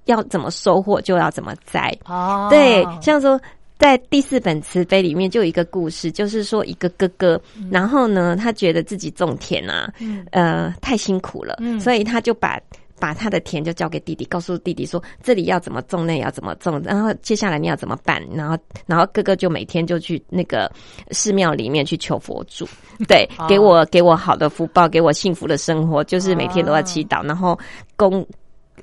[0.05, 1.95] 要怎么收获，就要怎么栽。
[2.05, 3.39] 哦，对，像说
[3.79, 10.23] 在第四本慈悲里面就有一个故事，就是说一个哥哥，然后呢，他觉得自己种田啊，嗯。
[10.31, 11.79] 呃，太辛苦了，嗯。
[11.79, 12.59] 所以他就把。
[13.01, 20.69] 把他的田就交给弟弟，告诉弟弟说这里要怎么种，那里要怎么种，然后接下来你要怎么办，然后然后哥哥就每天就去那个
[21.11, 22.67] 寺庙里面去求佛祖，
[23.07, 23.47] 对，哦。
[23.47, 27.57] 给我给我好的福报，给我幸福的生活，就是每天都要祈祷，然后
[27.95, 28.27] 供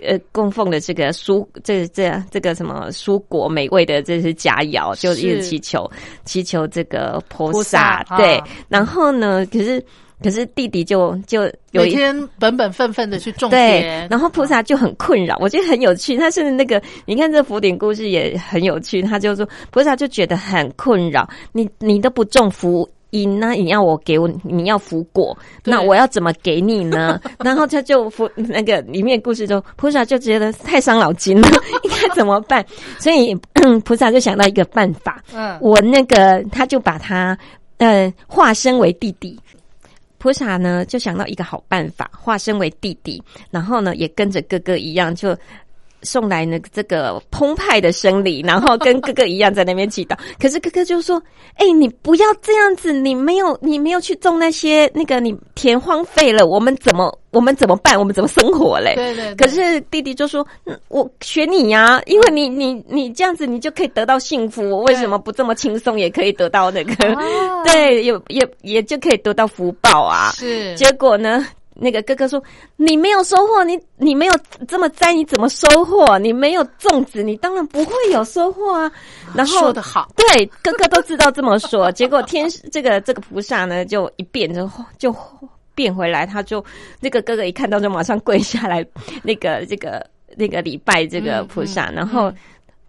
[0.02, 5.90] 呃供奉的这个蔬这这这个什么蔬果美味的这些佳肴，就一直是祈求
[6.24, 9.82] 祈求这个菩菩萨萨，对啊，然后呢，可是
[10.22, 11.42] 可是弟弟就就
[11.72, 16.16] 有一天本本分分的去种对田，，然后菩萨就很困扰，我觉得很有趣。
[16.16, 19.02] 他是那个，你看这福鼎故事也很有趣。
[19.02, 22.88] 他就说，菩萨就觉得很困扰，你你都不种福
[23.22, 27.20] 因，那你要我给我，你要福果，那我要怎么给你呢？
[27.44, 31.48] 然后他就福 那个里面故事中，菩萨就觉得太伤脑筋了，
[31.82, 32.64] 应该怎么办？
[32.98, 33.34] 所以
[33.84, 37.36] 菩萨就想到一个办法，嗯我那个他就把他
[37.78, 39.38] 呃化身为弟弟。
[40.18, 45.36] 菩萨呢就想到一个好办法，化身为弟弟，然后呢也跟着哥哥一样，就
[46.02, 50.16] 送来那个这个澎湃的生理，然后跟哥哥一样在那边祈祷。
[50.40, 51.22] 可是哥哥就说
[51.56, 57.98] ：“哎、你不要这样子，你没有你没有去种那些那个你田荒废了，我们怎么我们怎么办？
[57.98, 64.62] 我们怎么生活嘞？”对对，可是弟弟就说：“嗯我学你呀、因为你你你这样子，你就可以得到幸福。
[64.68, 67.12] 我为什么不这么轻松，也可以得到那个？
[67.14, 70.32] 哦 对，也也也就可以得到福报啊。
[70.36, 71.46] 是结果呢，
[71.78, 72.42] 那个哥哥说
[72.76, 74.34] ：“你没有收获，你你没有
[74.66, 76.18] 这么栽，你怎么收获？
[76.18, 78.90] 你没有种子，你当然不会有收获啊。”
[79.34, 85.14] 然后说的好，对，哥哥都知道这么说， 结果天这个这个菩萨呢，就一变就就
[85.74, 86.64] 变回来，他就
[87.00, 88.84] 那个哥哥一看到就马上跪下来，
[89.22, 90.04] 那个这个
[90.36, 92.32] 那个礼拜这个菩萨，然后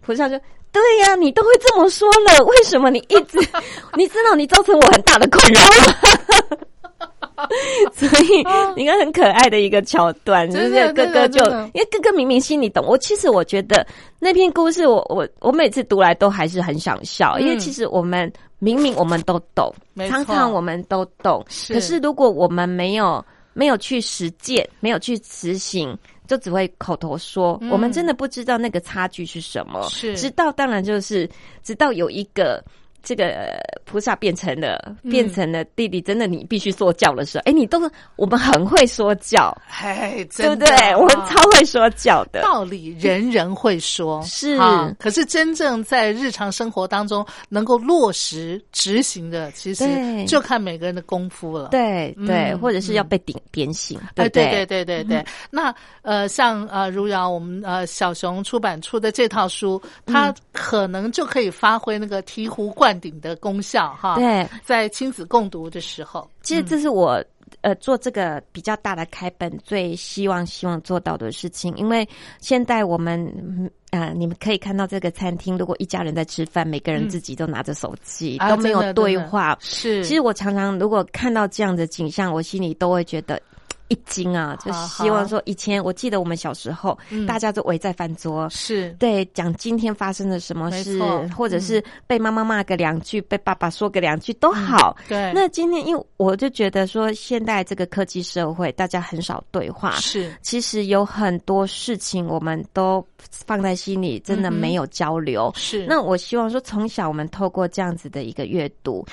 [0.00, 0.38] 菩萨就。
[0.70, 3.38] 对呀，你都会这么说了，为什么你一直？
[3.96, 7.08] 你知道你造成我很大的困扰吗？
[7.94, 8.44] 所以
[8.76, 12.84] 你看很可爱的一个桥段，就是哥哥就因为哥哥明明心里懂。
[12.86, 13.86] 我其实我觉得
[14.18, 19.72] 那篇故事，我我我每次读来都还是很想笑，因为其实我们明明我们都懂，
[20.08, 25.96] 常常我们都懂，可是如果我们没有没有去实践，没有去执行。
[26.26, 29.82] 就只会口头说，我们真的不知道那个差距是什么。
[29.88, 31.26] 是，直到当然就是，
[31.62, 32.62] 直到有一个。
[33.02, 37.80] 这个菩萨变成了变成了弟弟，真的你必须说教的时候，哎，你都
[38.16, 40.94] 我们很会说教，哎，对不对？
[40.94, 42.42] 我们超会说教的。
[42.42, 44.58] 道理，人人会说，是。
[44.98, 49.86] 可是真正在日常生活当中能够落实执行的，其实
[50.26, 51.68] 就看每个人的功夫了。
[51.68, 54.50] 对对，或者是要被点点醒，对对？
[54.50, 55.24] 对对对对。
[55.50, 62.97] 那呃，像呃如瑶，我们呃小熊出版出的这套书，它可能就可以发挥那个醍醐灌。
[62.98, 67.24] 灌顶的功效哈，对，在亲子共读的时候，其实这是我
[67.60, 72.06] 呃做这个比较大的开本最希望希望做到的事情，因为
[72.40, 80.02] 现在我们啊，你们可以看到这个餐厅，如果一家人在吃饭，每个人自己都拿着手机，都没有对话，是。
[80.04, 83.40] 其实我常常如果看到这样的景象，我心里都会觉得。
[83.88, 84.56] 一惊啊！
[84.64, 88.90] 就希望说，以前我记得我们小时候，大家都围在饭桌，是。
[88.98, 91.00] 对讲今天发生了什么事，
[91.36, 94.96] 或者是被妈妈骂个两句，被爸爸说个两句都好。
[95.08, 100.32] 对，那今天因为我就觉得说，现在这个科技社会，大家很少对话，是。
[100.42, 105.50] 其实有很多事情我们都放在心里，真的没有交流。
[105.56, 105.86] 是。
[105.86, 109.04] 那我希望说，从小我们透过这样子的一个阅读。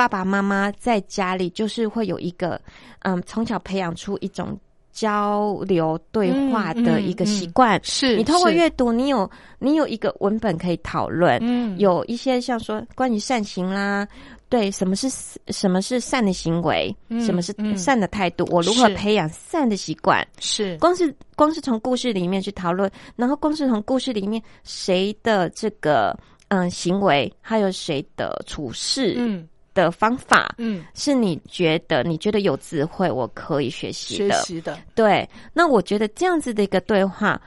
[0.00, 2.58] 爸爸妈妈在家里就是会有一个，
[3.00, 4.58] 嗯，从小培养出一种
[4.92, 7.78] 交流对话的一个习惯。
[7.84, 11.38] 是你通过阅读，你有你有一个文本可以讨论。
[11.42, 14.08] 嗯，有一些像说关于善行啦，
[14.48, 15.06] 对，什么是
[15.48, 20.26] 什么是善的行为，什么是善的态度，我如何培养善的习惯？
[20.38, 29.46] 是光是光是从故事里面去讨论，然后光是从故事里面谁的这个嗯行为，还有谁的处事，嗯。
[29.74, 35.28] 的方法，嗯，是你觉得你觉得有智慧，我可以学习的，学习的，对。
[35.52, 37.40] 那我觉得这样子的一个对话，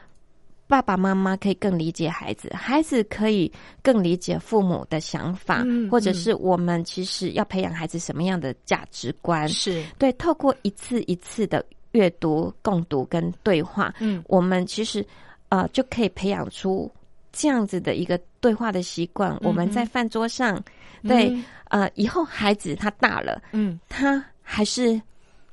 [0.68, 3.52] 爸爸妈妈可以更理解孩子，孩子可以
[3.82, 9.84] 更理解父母的想法，或者是我们其实要培养孩子什么样的价值观，是。
[9.98, 10.12] 对。
[10.14, 15.06] 透过一次一次的阅读、共读跟对话，嗯，我们其实
[15.50, 16.90] 呃就可以培养出
[17.32, 19.38] 这样子的一个对话的习惯。
[19.42, 20.64] 我们在饭桌上，
[21.08, 21.38] 对。
[21.70, 25.02] 呃，以后孩子他大了，嗯，他还是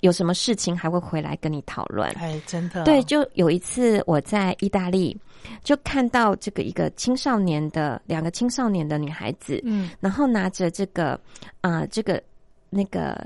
[0.01, 2.07] 有什么事情还会回来跟你讨论。
[2.11, 5.17] 哎，真的，对，就有一次我在意大利，
[5.65, 11.19] 就看到这个一个青少年的两个青少年的女孩子，嗯，然后拿着这个
[11.63, 12.23] 啊，这个
[12.69, 13.19] 那个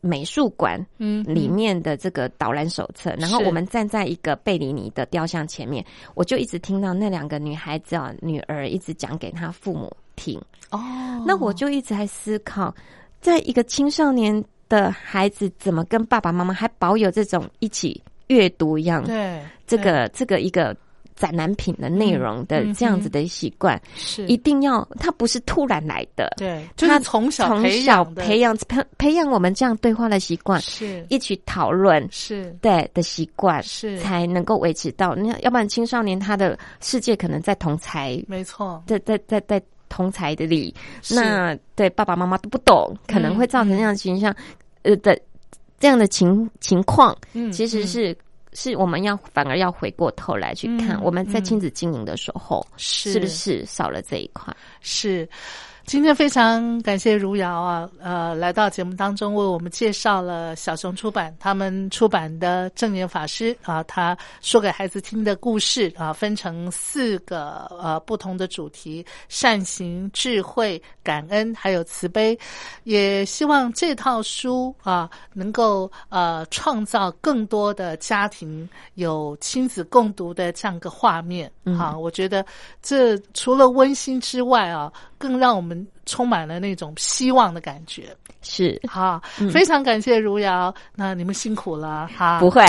[0.00, 9.96] 美术馆嗯里面的这个导览手册，然后我们站在一个贝里尼的雕像前面，我就一直听到那两个女孩子啊，女儿一直讲给她父母。
[10.20, 10.38] 听
[10.70, 10.78] 哦，
[11.26, 12.74] 那我就一直在思考，
[13.22, 20.76] 在一个青少年的孩子怎么跟爸爸妈妈还保有这种一起阅读一样，对这个这个一个
[21.16, 24.24] 展览品的内容的这样子的习惯，是。
[24.28, 31.04] 一定要，他不是突然来的，对，就他从小从小培养培培养我们这样对话的习惯，是。
[31.08, 32.56] 一起讨论，是。
[32.62, 33.98] 对的习惯，是。
[33.98, 39.60] 才能够维持到，那要不然青少年他的世界可能在同才，没错，在在在在。
[39.90, 40.74] 同才的理，
[41.10, 44.34] 那对爸爸妈妈都不懂，可能会造成这样的形象，
[44.84, 45.20] 呃的
[45.78, 48.16] 这样的情情况，嗯，其实是
[48.54, 54.56] 是我们要反而要回过头来去看，我们在亲子经营的时候，是不是少了这一块？
[54.80, 55.28] 是。
[55.90, 72.38] 今天非常感谢如瑶啊，呃，来到节目当中为我们介绍了小熊出版他们出版的正言法师啊，他说给孩子听的故事啊，分成四个呃不同的主题：善行、智慧、感恩，还有慈悲。
[72.84, 81.98] 也希望这套书啊，能够呃创造更多的家庭有亲子共读的这样一个画面啊。
[81.98, 82.46] 我觉得
[82.80, 85.79] 这除了温馨之外啊，更让我们。
[85.80, 88.14] 们充满了那种希望的感觉。
[88.42, 89.20] 是，好，
[89.52, 92.38] 非常感谢如瑶，那你们辛苦了哈。
[92.40, 92.64] 不会，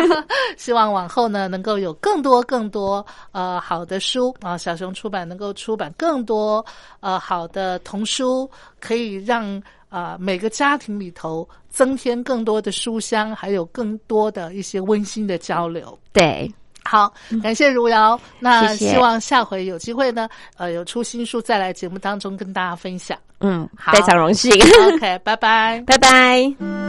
[0.56, 6.64] 希望往后呢能够有更多更多呃好的书啊，小熊出版能够出版更多
[7.00, 8.50] 呃好的童书，
[8.80, 15.98] 可以让啊每个家庭里头增添更多的书香，还有更多的一些温馨的交流。
[16.12, 16.52] 对。
[16.86, 17.12] 好，
[17.42, 18.18] 感谢如瑶。
[18.38, 23.18] 那希望下回有机会呢，呃，有出新书再来节目当中跟大家分享。
[23.40, 24.52] 嗯，好非常荣幸。
[24.94, 25.82] OK，拜拜。
[25.86, 26.85] 拜拜。